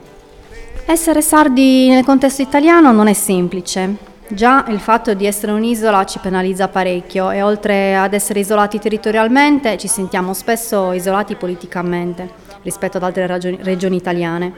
[0.86, 4.12] Essere sardi nel contesto italiano non è semplice.
[4.34, 9.78] Già il fatto di essere un'isola ci penalizza parecchio e oltre ad essere isolati territorialmente
[9.78, 12.28] ci sentiamo spesso isolati politicamente
[12.62, 14.52] rispetto ad altre ragioni, regioni italiane.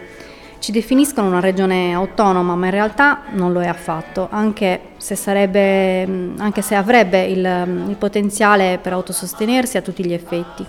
[0.61, 6.33] Ci definiscono una regione autonoma, ma in realtà non lo è affatto, anche se, sarebbe,
[6.39, 10.67] anche se avrebbe il, il potenziale per autosostenersi a tutti gli effetti.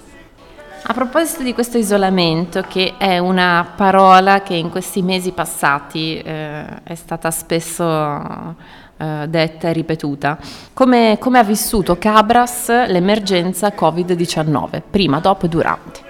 [0.89, 6.83] A proposito di questo isolamento, che è una parola che in questi mesi passati eh,
[6.83, 8.55] è stata spesso
[8.97, 10.37] eh, detta e ripetuta,
[10.73, 16.05] come, come ha vissuto Cabras l'emergenza Covid-19, prima, dopo e durante?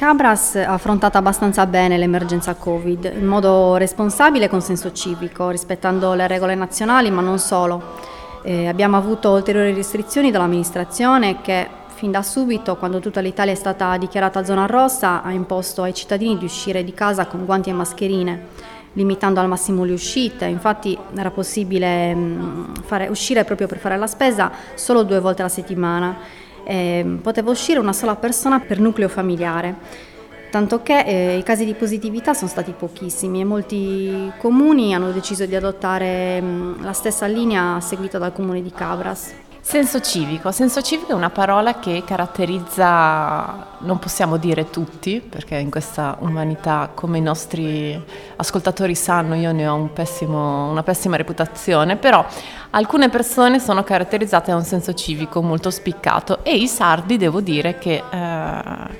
[0.00, 6.14] Cabras ha affrontato abbastanza bene l'emergenza Covid, in modo responsabile e con senso civico, rispettando
[6.14, 7.98] le regole nazionali, ma non solo.
[8.42, 11.68] Eh, abbiamo avuto ulteriori restrizioni dall'amministrazione che
[12.00, 16.38] fin da subito, quando tutta l'Italia è stata dichiarata zona rossa, ha imposto ai cittadini
[16.38, 18.46] di uscire di casa con guanti e mascherine,
[18.94, 20.46] limitando al massimo le uscite.
[20.46, 25.50] Infatti era possibile mm, fare, uscire proprio per fare la spesa solo due volte alla
[25.50, 26.16] settimana.
[26.64, 30.08] E poteva uscire una sola persona per nucleo familiare.
[30.50, 35.46] Tanto che eh, i casi di positività sono stati pochissimi e molti comuni hanno deciso
[35.46, 39.32] di adottare mh, mm, la stessa linea seguita dal comune di Cabras.
[39.62, 40.50] Senso civico.
[40.52, 46.90] Senso civico è una parola che caratterizza, non possiamo dire tutti, perché in questa umanità,
[46.94, 48.02] come i nostri
[48.36, 52.24] ascoltatori sanno, io ne ho un pessimo, una pessima reputazione, però
[52.70, 57.78] alcune persone sono caratterizzate da un senso civico molto spiccato e i sardi devo dire
[57.78, 58.98] che, eh,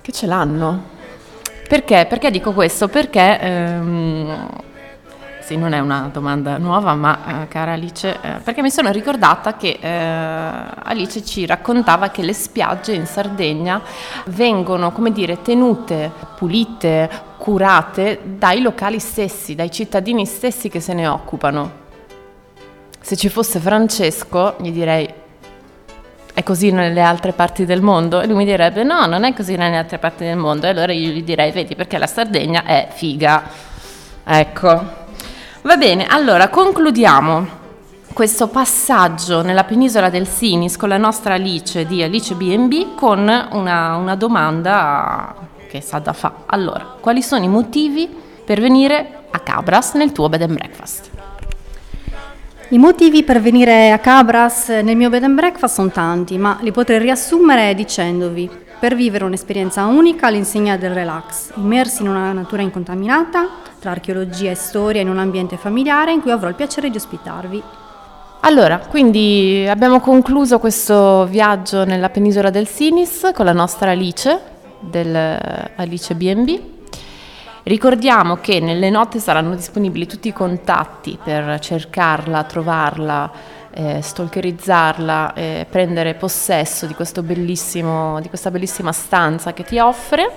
[0.00, 0.90] che ce l'hanno.
[1.68, 2.06] Perché?
[2.08, 2.88] Perché dico questo?
[2.88, 3.38] Perché...
[3.40, 4.70] Ehm,
[5.42, 9.56] Sì, non è una domanda nuova, ma eh, cara Alice, eh, perché mi sono ricordata
[9.56, 13.82] che eh, Alice ci raccontava che le spiagge in Sardegna
[14.26, 21.08] vengono, come dire, tenute, pulite, curate dai locali stessi, dai cittadini stessi che se ne
[21.08, 21.80] occupano.
[23.00, 25.12] Se ci fosse Francesco, gli direi
[26.34, 28.20] è così nelle altre parti del mondo?
[28.20, 30.66] E lui mi direbbe no, non è così nelle altre parti del mondo.
[30.66, 33.42] E allora io gli direi, vedi, perché la Sardegna è figa.
[34.24, 35.01] Ecco.
[35.64, 37.46] Va bene, allora concludiamo
[38.12, 43.94] questo passaggio nella penisola del Sinis con la nostra Alice di Alice BB con una,
[43.94, 45.32] una domanda
[45.68, 46.42] che sa da fa.
[46.46, 48.08] Allora, quali sono i motivi
[48.44, 51.10] per venire a Cabras nel tuo bed and breakfast?
[52.70, 56.72] I motivi per venire a Cabras nel mio bed and breakfast sono tanti, ma li
[56.72, 58.50] potrei riassumere dicendovi
[58.80, 64.54] per vivere un'esperienza unica all'insegna del relax, immersi in una natura incontaminata, tra archeologia e
[64.54, 67.62] storia in un ambiente familiare in cui avrò il piacere di ospitarvi.
[68.44, 74.40] Allora, quindi abbiamo concluso questo viaggio nella penisola del Sinis con la nostra Alice,
[74.78, 75.16] del
[75.74, 76.60] Alice BB.
[77.64, 83.30] Ricordiamo che nelle note saranno disponibili tutti i contatti per cercarla, trovarla,
[83.72, 90.30] eh, stalkerizzarla, eh, prendere possesso di, di questa bellissima stanza che ti offre.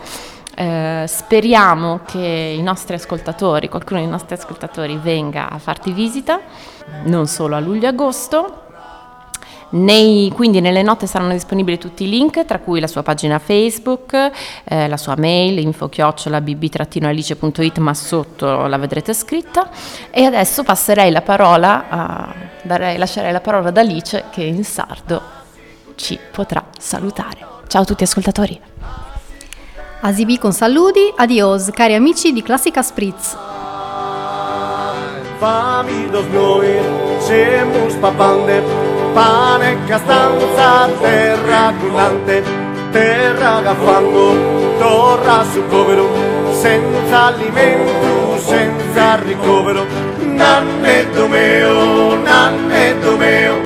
[0.56, 6.40] Eh, speriamo che i nostri ascoltatori, qualcuno dei nostri ascoltatori venga a farti visita,
[7.04, 8.62] non solo a luglio e agosto,
[9.68, 14.32] nei, quindi nelle note saranno disponibili tutti i link, tra cui la sua pagina Facebook,
[14.64, 19.70] eh, la sua mail, info-bb-alice.it, ma sotto la vedrete scritta.
[20.12, 25.22] E adesso passerei la parola, a, darei, lascerei la parola ad Alice che in sardo
[25.96, 27.46] ci potrà salutare.
[27.68, 28.75] Ciao a tutti ascoltatori.
[30.02, 33.36] Asibi con saluti, adios cari amici di Classica Spritz.
[35.38, 36.68] Fammi dos noi,
[37.20, 38.64] siamo papande
[39.14, 42.44] pane castanza, terra cullante,
[42.92, 44.36] terra da fango,
[44.78, 46.08] torra su povero,
[46.52, 49.86] senza alimento, senza ricovero.
[50.20, 53.62] Nannetto mio, nannetto mio,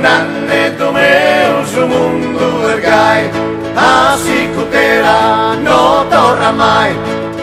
[0.00, 3.53] nannetto mio, su mondo ergai,
[3.84, 6.96] a sicutera non torna mai,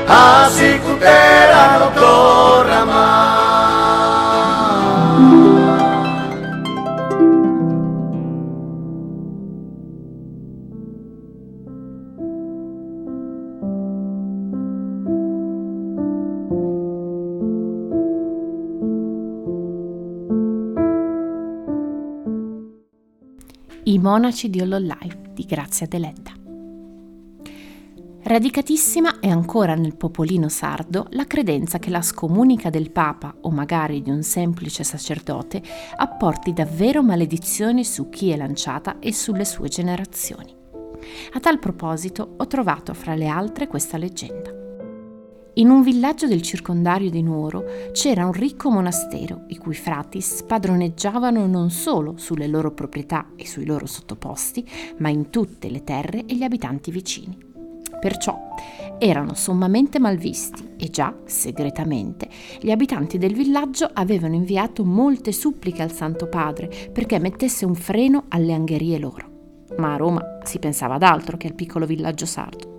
[0.06, 3.41] a sicutera non torna mai.
[24.02, 26.32] Monaci di Ollollai di Grazia Deledda.
[28.24, 34.02] Radicatissima è ancora nel popolino sardo la credenza che la scomunica del Papa o magari
[34.02, 35.62] di un semplice sacerdote
[35.96, 40.56] apporti davvero maledizioni su chi è lanciata e sulle sue generazioni.
[41.34, 44.61] A tal proposito ho trovato fra le altre questa leggenda.
[45.56, 51.46] In un villaggio del circondario di Nuoro c'era un ricco monastero i cui frati spadroneggiavano
[51.46, 54.66] non solo sulle loro proprietà e sui loro sottoposti,
[55.00, 57.38] ma in tutte le terre e gli abitanti vicini.
[58.00, 58.40] Perciò
[58.98, 62.30] erano sommamente malvisti e già, segretamente,
[62.62, 68.24] gli abitanti del villaggio avevano inviato molte suppliche al Santo Padre perché mettesse un freno
[68.30, 69.30] alle angherie loro.
[69.78, 72.70] Ma a Roma si pensava ad altro che al piccolo villaggio sardo.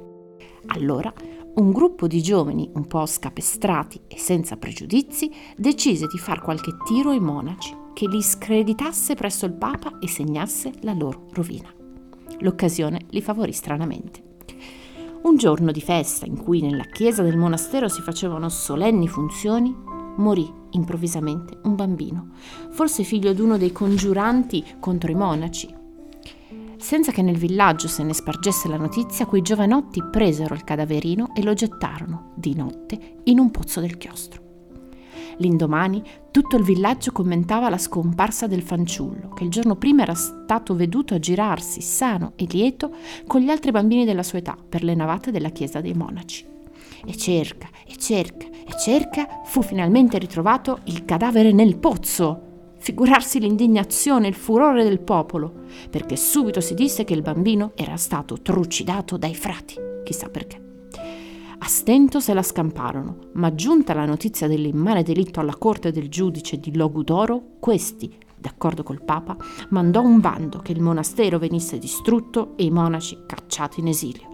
[0.66, 1.12] Allora
[1.54, 7.10] un gruppo di giovani un po' scapestrati e senza pregiudizi decise di far qualche tiro
[7.10, 11.68] ai monaci che li screditasse presso il Papa e segnasse la loro rovina.
[12.38, 14.30] L'occasione li favorì stranamente.
[15.22, 19.76] Un giorno di festa in cui nella chiesa del monastero si facevano solenni funzioni,
[20.16, 22.30] morì improvvisamente un bambino,
[22.70, 25.80] forse figlio di uno dei congiuranti contro i monaci,
[26.82, 31.42] senza che nel villaggio se ne spargesse la notizia, quei giovanotti presero il cadaverino e
[31.42, 34.42] lo gettarono, di notte, in un pozzo del chiostro.
[35.38, 40.74] L'indomani tutto il villaggio commentava la scomparsa del fanciullo, che il giorno prima era stato
[40.74, 42.94] veduto aggirarsi sano e lieto
[43.26, 46.44] con gli altri bambini della sua età per le navate della chiesa dei monaci.
[47.04, 52.50] E cerca, e cerca, e cerca, fu finalmente ritrovato il cadavere nel pozzo.
[52.82, 55.52] Figurarsi l'indignazione e il furore del popolo,
[55.88, 60.60] perché subito si disse che il bambino era stato trucidato dai frati, chissà perché.
[61.58, 66.58] A stento se la scamparono, ma giunta la notizia dell'immane delitto alla corte del giudice
[66.58, 69.36] di Logudoro, questi, d'accordo col Papa,
[69.68, 74.31] mandò un bando che il monastero venisse distrutto e i monaci cacciati in esilio.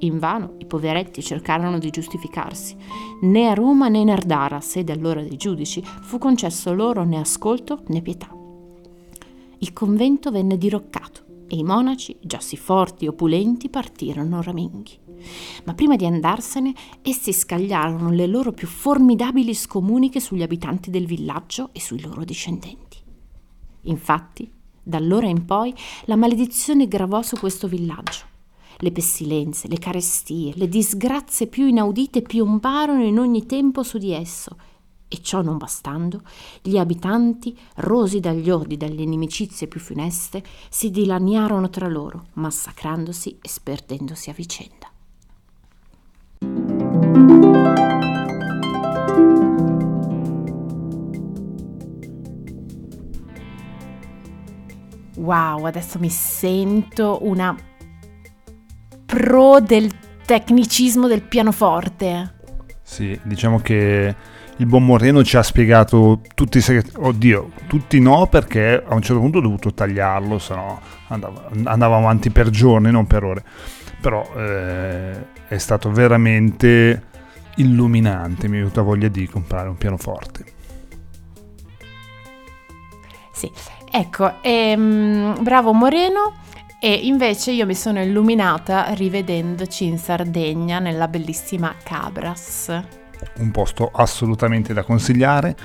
[0.00, 2.76] Invano i poveretti cercarono di giustificarsi.
[3.22, 7.82] Né a Roma né in Ardara, sede allora dei giudici, fu concesso loro né ascolto
[7.86, 8.28] né pietà.
[9.58, 14.98] Il convento venne diroccato e i monaci, già sì forti e opulenti, partirono raminghi.
[15.64, 21.70] Ma prima di andarsene, essi scagliarono le loro più formidabili scomuniche sugli abitanti del villaggio
[21.72, 22.98] e sui loro discendenti.
[23.82, 24.50] Infatti,
[24.82, 25.74] da allora in poi,
[26.04, 28.34] la maledizione gravò su questo villaggio
[28.78, 34.56] le pestilenze, le carestie, le disgrazie più inaudite piombarono in ogni tempo su di esso,
[35.08, 36.22] e ciò non bastando,
[36.60, 43.48] gli abitanti, rosi dagli odi dalle inimicizie più funeste, si dilaniarono tra loro, massacrandosi e
[43.48, 44.90] sperdendosi a vicenda.
[55.14, 57.56] Wow, adesso mi sento una
[59.06, 59.90] pro del
[60.26, 62.34] tecnicismo del pianoforte.
[62.82, 64.14] Sì, diciamo che
[64.58, 66.92] il buon Moreno ci ha spiegato tutti i segreti.
[66.96, 71.96] Oddio, tutti no, perché a un certo punto ho dovuto tagliarlo, se no andava, andava
[71.96, 73.44] avanti per giorni, non per ore.
[74.00, 77.04] Però eh, è stato veramente
[77.56, 80.44] illuminante, mi è venuta voglia di comprare un pianoforte.
[83.32, 83.50] Sì,
[83.90, 86.44] ecco, ehm, bravo Moreno.
[86.86, 92.80] E invece io mi sono illuminata rivedendoci in Sardegna nella bellissima Cabras.
[93.38, 95.56] Un posto assolutamente da consigliare,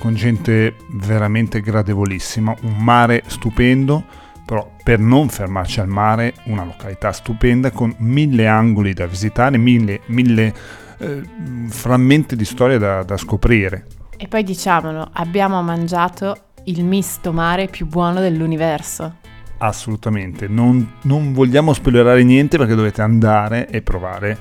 [0.00, 4.04] con gente veramente gradevolissima, un mare stupendo,
[4.44, 10.00] però per non fermarci al mare, una località stupenda con mille angoli da visitare, mille,
[10.06, 10.52] mille
[10.98, 11.22] eh,
[11.68, 13.86] frammenti di storia da, da scoprire.
[14.16, 19.22] E poi diciamolo, abbiamo mangiato il misto mare più buono dell'universo.
[19.58, 24.36] Assolutamente, non, non vogliamo spoilerare niente perché dovete andare e provare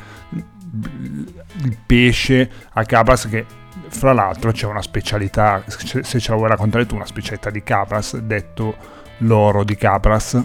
[1.63, 3.45] il pesce a Cabras che
[3.89, 8.17] fra l'altro c'è una specialità, se ce la vuoi raccontare tu, una specialità di Cabras,
[8.17, 8.75] detto
[9.19, 10.43] l'oro di Cabras.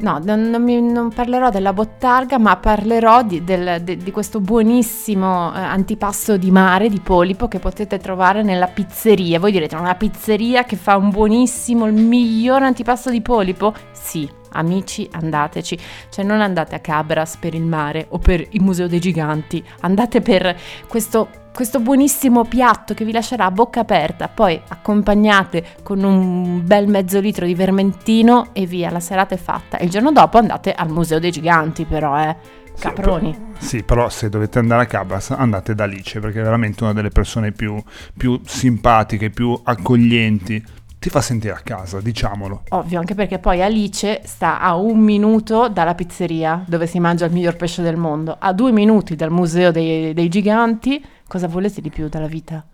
[0.00, 4.38] No, non, non, mi, non, parlerò della bottarga, ma parlerò di, del, de, di questo
[4.38, 9.40] buonissimo eh, antipasto di mare, di polipo, che potete trovare nella pizzeria.
[9.40, 13.74] Voi direte, una pizzeria che fa un buonissimo, il miglior antipasto di polipo?
[13.90, 15.78] Sì, amici, andateci.
[16.10, 20.20] Cioè non andate a Cabras per il mare o per il Museo dei Giganti, andate
[20.20, 26.64] per questo questo buonissimo piatto che vi lascerà a bocca aperta, poi accompagnate con un
[26.64, 29.76] bel mezzo litro di vermentino e via, la serata è fatta.
[29.78, 32.36] Il giorno dopo andate al Museo dei Giganti, però, eh.
[32.78, 33.32] Caproni.
[33.32, 36.84] Sì, però, sì, però se dovete andare a Cabras andate da Alice perché è veramente
[36.84, 37.82] una delle persone più,
[38.16, 40.64] più simpatiche, più accoglienti
[40.98, 42.64] ti fa sentire a casa, diciamolo.
[42.70, 47.32] Ovvio, anche perché poi Alice sta a un minuto dalla pizzeria dove si mangia il
[47.32, 51.04] miglior pesce del mondo, a due minuti dal museo dei, dei giganti.
[51.26, 52.64] Cosa volete di più dalla vita?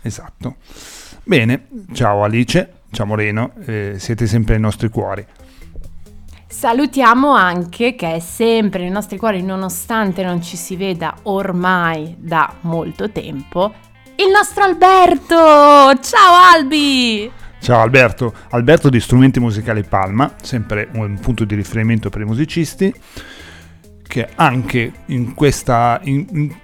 [0.00, 0.56] Esatto.
[1.24, 5.24] Bene, ciao Alice, ciao Moreno, eh, siete sempre nei nostri cuori.
[6.46, 12.56] Salutiamo anche che è sempre nei nostri cuori, nonostante non ci si veda ormai da
[12.62, 13.72] molto tempo,
[14.16, 15.34] il nostro Alberto!
[16.02, 17.41] Ciao Albi!
[17.62, 22.92] Ciao Alberto, Alberto di Strumenti Musicali Palma, sempre un punto di riferimento per i musicisti,
[24.02, 26.54] che anche in, questa, in, in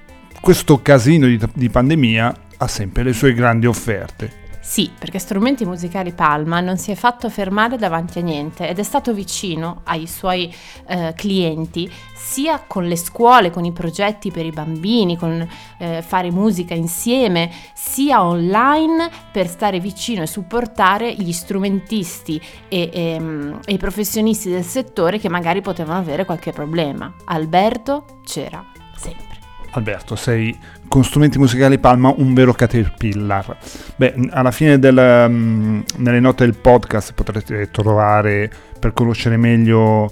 [0.41, 4.38] questo casino di, di pandemia ha sempre le sue grandi offerte.
[4.69, 8.83] Sì, perché Strumenti Musicali Palma non si è fatto fermare davanti a niente ed è
[8.83, 10.55] stato vicino ai suoi
[10.87, 15.49] eh, clienti sia con le scuole, con i progetti per i bambini, con
[15.79, 22.39] eh, fare musica insieme, sia online per stare vicino e supportare gli strumentisti
[22.69, 27.11] e, e, ehm, e i professionisti del settore che magari potevano avere qualche problema.
[27.25, 28.63] Alberto c'era
[28.95, 29.29] sempre.
[29.71, 30.57] Alberto, sei
[30.89, 33.57] con strumenti musicali Palma un vero caterpillar.
[33.97, 40.11] Beh, alla fine del, um, nelle note del podcast potrete trovare per conoscere meglio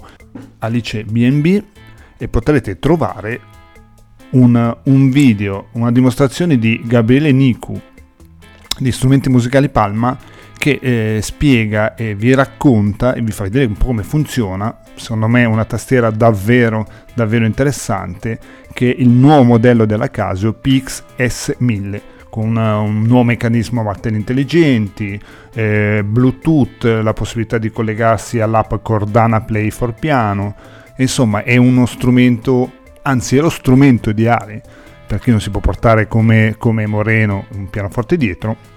[0.59, 1.63] Alice BNB
[2.17, 3.39] e potrete trovare
[4.31, 7.79] un, un video, una dimostrazione di Gabriele Nicu
[8.79, 10.17] di strumenti musicali Palma
[10.57, 14.75] che eh, spiega e vi racconta e vi fa vedere un po' come funziona.
[14.95, 18.39] Secondo me è una tastiera davvero, davvero interessante
[18.73, 24.15] che è il nuovo modello della Casio PX S1000 con un nuovo meccanismo a batteri
[24.15, 25.19] intelligenti,
[25.53, 30.55] eh, Bluetooth, la possibilità di collegarsi all'app Cordana Play for Piano.
[30.97, 32.71] Insomma, è uno strumento,
[33.03, 34.61] anzi è lo strumento ideale
[35.07, 38.75] per chi non si può portare come, come Moreno un pianoforte dietro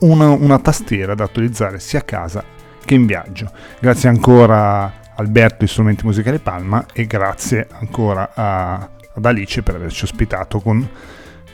[0.00, 2.44] una, una tastiera da utilizzare sia a casa
[2.84, 3.50] che in viaggio.
[3.78, 10.60] Grazie ancora Alberto Strumenti Musicali Palma e grazie ancora a, ad Alice per averci ospitato
[10.60, 10.86] con,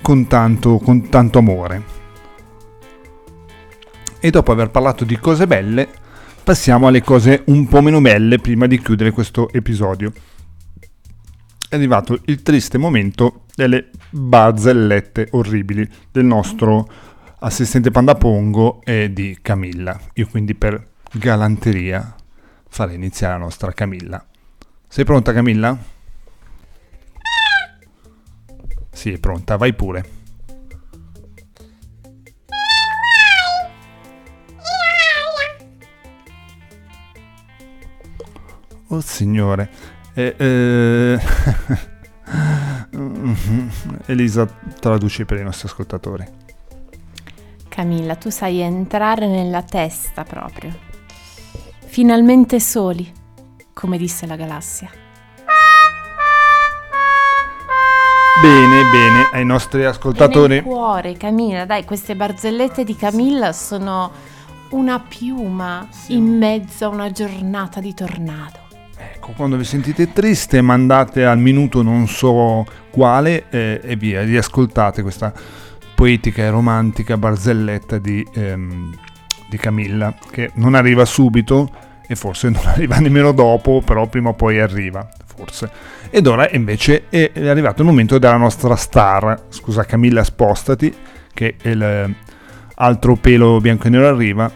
[0.00, 2.00] con, tanto, con tanto amore.
[4.20, 5.88] E dopo aver parlato di cose belle,
[6.44, 10.12] passiamo alle cose un po' meno belle prima di chiudere questo episodio.
[11.72, 16.86] È arrivato il triste momento delle barzellette orribili del nostro
[17.38, 19.98] assistente Panda Pongo e di Camilla.
[20.16, 22.14] Io quindi per galanteria
[22.68, 24.22] farei iniziare la nostra Camilla.
[24.86, 25.74] Sei pronta Camilla?
[28.90, 30.04] Sì, è pronta, vai pure.
[38.88, 40.01] Oh signore.
[40.14, 41.20] Eh, eh...
[44.06, 44.46] Elisa,
[44.78, 46.26] traduci per i nostri ascoltatori.
[47.68, 50.70] Camilla, tu sai entrare nella testa proprio.
[51.86, 53.10] Finalmente soli,
[53.72, 54.90] come disse la galassia.
[58.42, 60.54] Bene, bene, ai nostri ascoltatori.
[60.54, 64.10] Nel cuore, Camilla, dai, queste barzellette di Camilla sono
[64.70, 66.16] una piuma sì.
[66.16, 68.61] in mezzo a una giornata di tornado.
[69.22, 75.00] Ecco, quando vi sentite triste mandate al minuto non so quale eh, e via, riascoltate
[75.02, 75.32] questa
[75.94, 78.92] poetica e romantica barzelletta di, ehm,
[79.48, 81.70] di Camilla, che non arriva subito
[82.04, 85.70] e forse non arriva nemmeno dopo, però prima o poi arriva, forse.
[86.10, 90.92] Ed ora invece è arrivato il momento della nostra star, scusa Camilla spostati,
[91.32, 91.54] che
[92.74, 94.50] l'altro pelo bianco e nero arriva,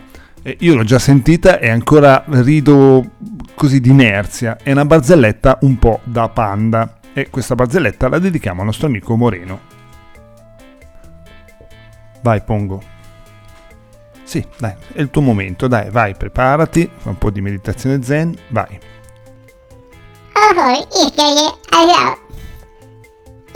[0.61, 3.12] io l'ho già sentita e ancora rido
[3.55, 8.61] così di inerzia, è una barzelletta un po' da panda e questa barzelletta la dedichiamo
[8.61, 9.61] al nostro amico Moreno.
[12.22, 12.82] Vai, Pongo.
[14.22, 18.36] Sì, dai, è il tuo momento, dai, vai, preparati, fa un po' di meditazione zen,
[18.49, 18.78] vai.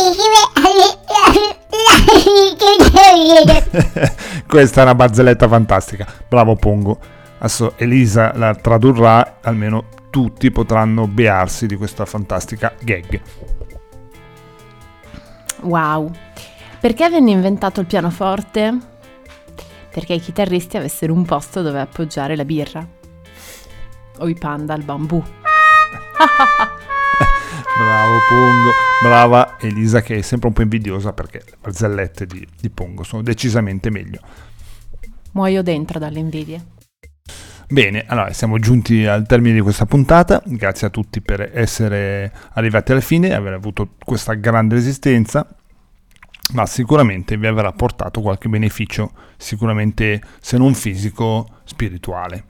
[4.47, 6.99] Questa è una barzelletta fantastica, bravo Pongo.
[7.39, 13.21] Adesso Elisa la tradurrà, almeno tutti potranno bearsi di questa fantastica gag.
[15.63, 16.11] Wow,
[16.81, 18.79] perché venne inventato il pianoforte?
[19.91, 22.87] Perché i chitarristi avessero un posto dove appoggiare la birra.
[24.19, 25.23] O i panda al bambù.
[27.77, 28.71] Bravo Pongo,
[29.03, 33.23] brava Elisa che è sempre un po' invidiosa perché le barzellette di, di Pongo sono
[33.23, 34.21] decisamente meglio.
[35.33, 36.65] Muoio dentro dalle invidie.
[37.69, 42.91] Bene, allora siamo giunti al termine di questa puntata, grazie a tutti per essere arrivati
[42.91, 45.47] alla fine e aver avuto questa grande resistenza
[46.53, 52.45] ma sicuramente vi avrà portato qualche beneficio, sicuramente se non fisico, spirituale.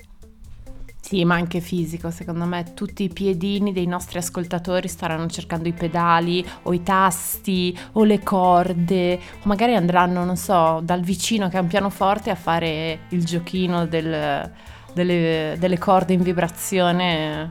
[1.10, 5.72] Sì, ma anche fisico, secondo me tutti i piedini dei nostri ascoltatori staranno cercando i
[5.72, 11.56] pedali o i tasti o le corde o magari andranno, non so, dal vicino che
[11.56, 14.52] ha un pianoforte a fare il giochino del,
[14.94, 17.50] delle, delle corde in vibrazione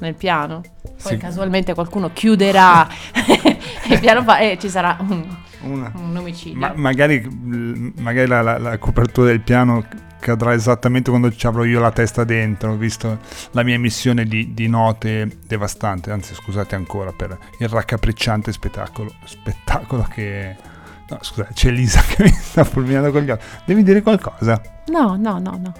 [0.00, 0.60] nel piano.
[0.82, 1.16] Poi sì.
[1.16, 2.86] casualmente qualcuno chiuderà
[3.88, 5.26] il piano e ci sarà un,
[5.60, 5.92] una.
[5.94, 6.58] un omicidio.
[6.58, 7.26] Ma, magari,
[7.98, 9.86] magari la, la, la, copertura del piano
[10.20, 13.18] cadrà esattamente quando ci avrò io la testa dentro, visto
[13.52, 16.10] la mia emissione di, di note devastante.
[16.10, 20.56] Anzi, scusate ancora per il raccapricciante spettacolo, spettacolo che...
[21.10, 23.44] No, scusate, c'è Lisa che mi sta fulminando con gli occhi.
[23.64, 24.60] Devi dire qualcosa?
[24.88, 25.72] No, no, no, no.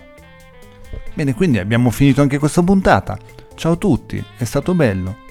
[1.15, 3.19] Bene, quindi abbiamo finito anche questa puntata.
[3.55, 5.27] Ciao a tutti, è stato bello.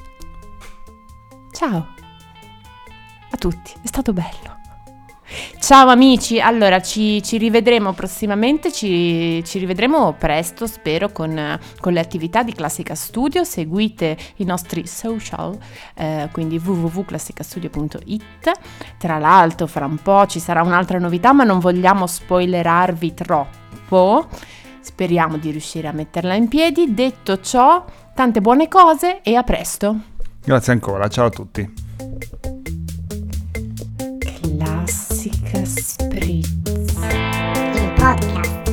[1.51, 1.95] Ciao
[3.29, 4.57] a tutti, è stato bello.
[5.59, 11.99] Ciao amici, allora ci, ci rivedremo prossimamente, ci, ci, rivedremo presto spero con, con, le
[11.99, 15.57] attività di Classica Studio, seguite i nostri social,
[15.95, 18.51] eh, quindi www.classicastudio.it,
[18.97, 24.27] tra l'altro fra un po' ci sarà un'altra novità ma non vogliamo spoilerarvi troppo,
[24.79, 27.83] speriamo di riuscire a metterla in piedi, detto ciò
[28.13, 29.97] tante buone cose e a presto.
[30.41, 31.85] Grazie ancora, ciao a tutti.
[35.29, 36.47] Classica Spritz.
[37.75, 38.67] Il podcast.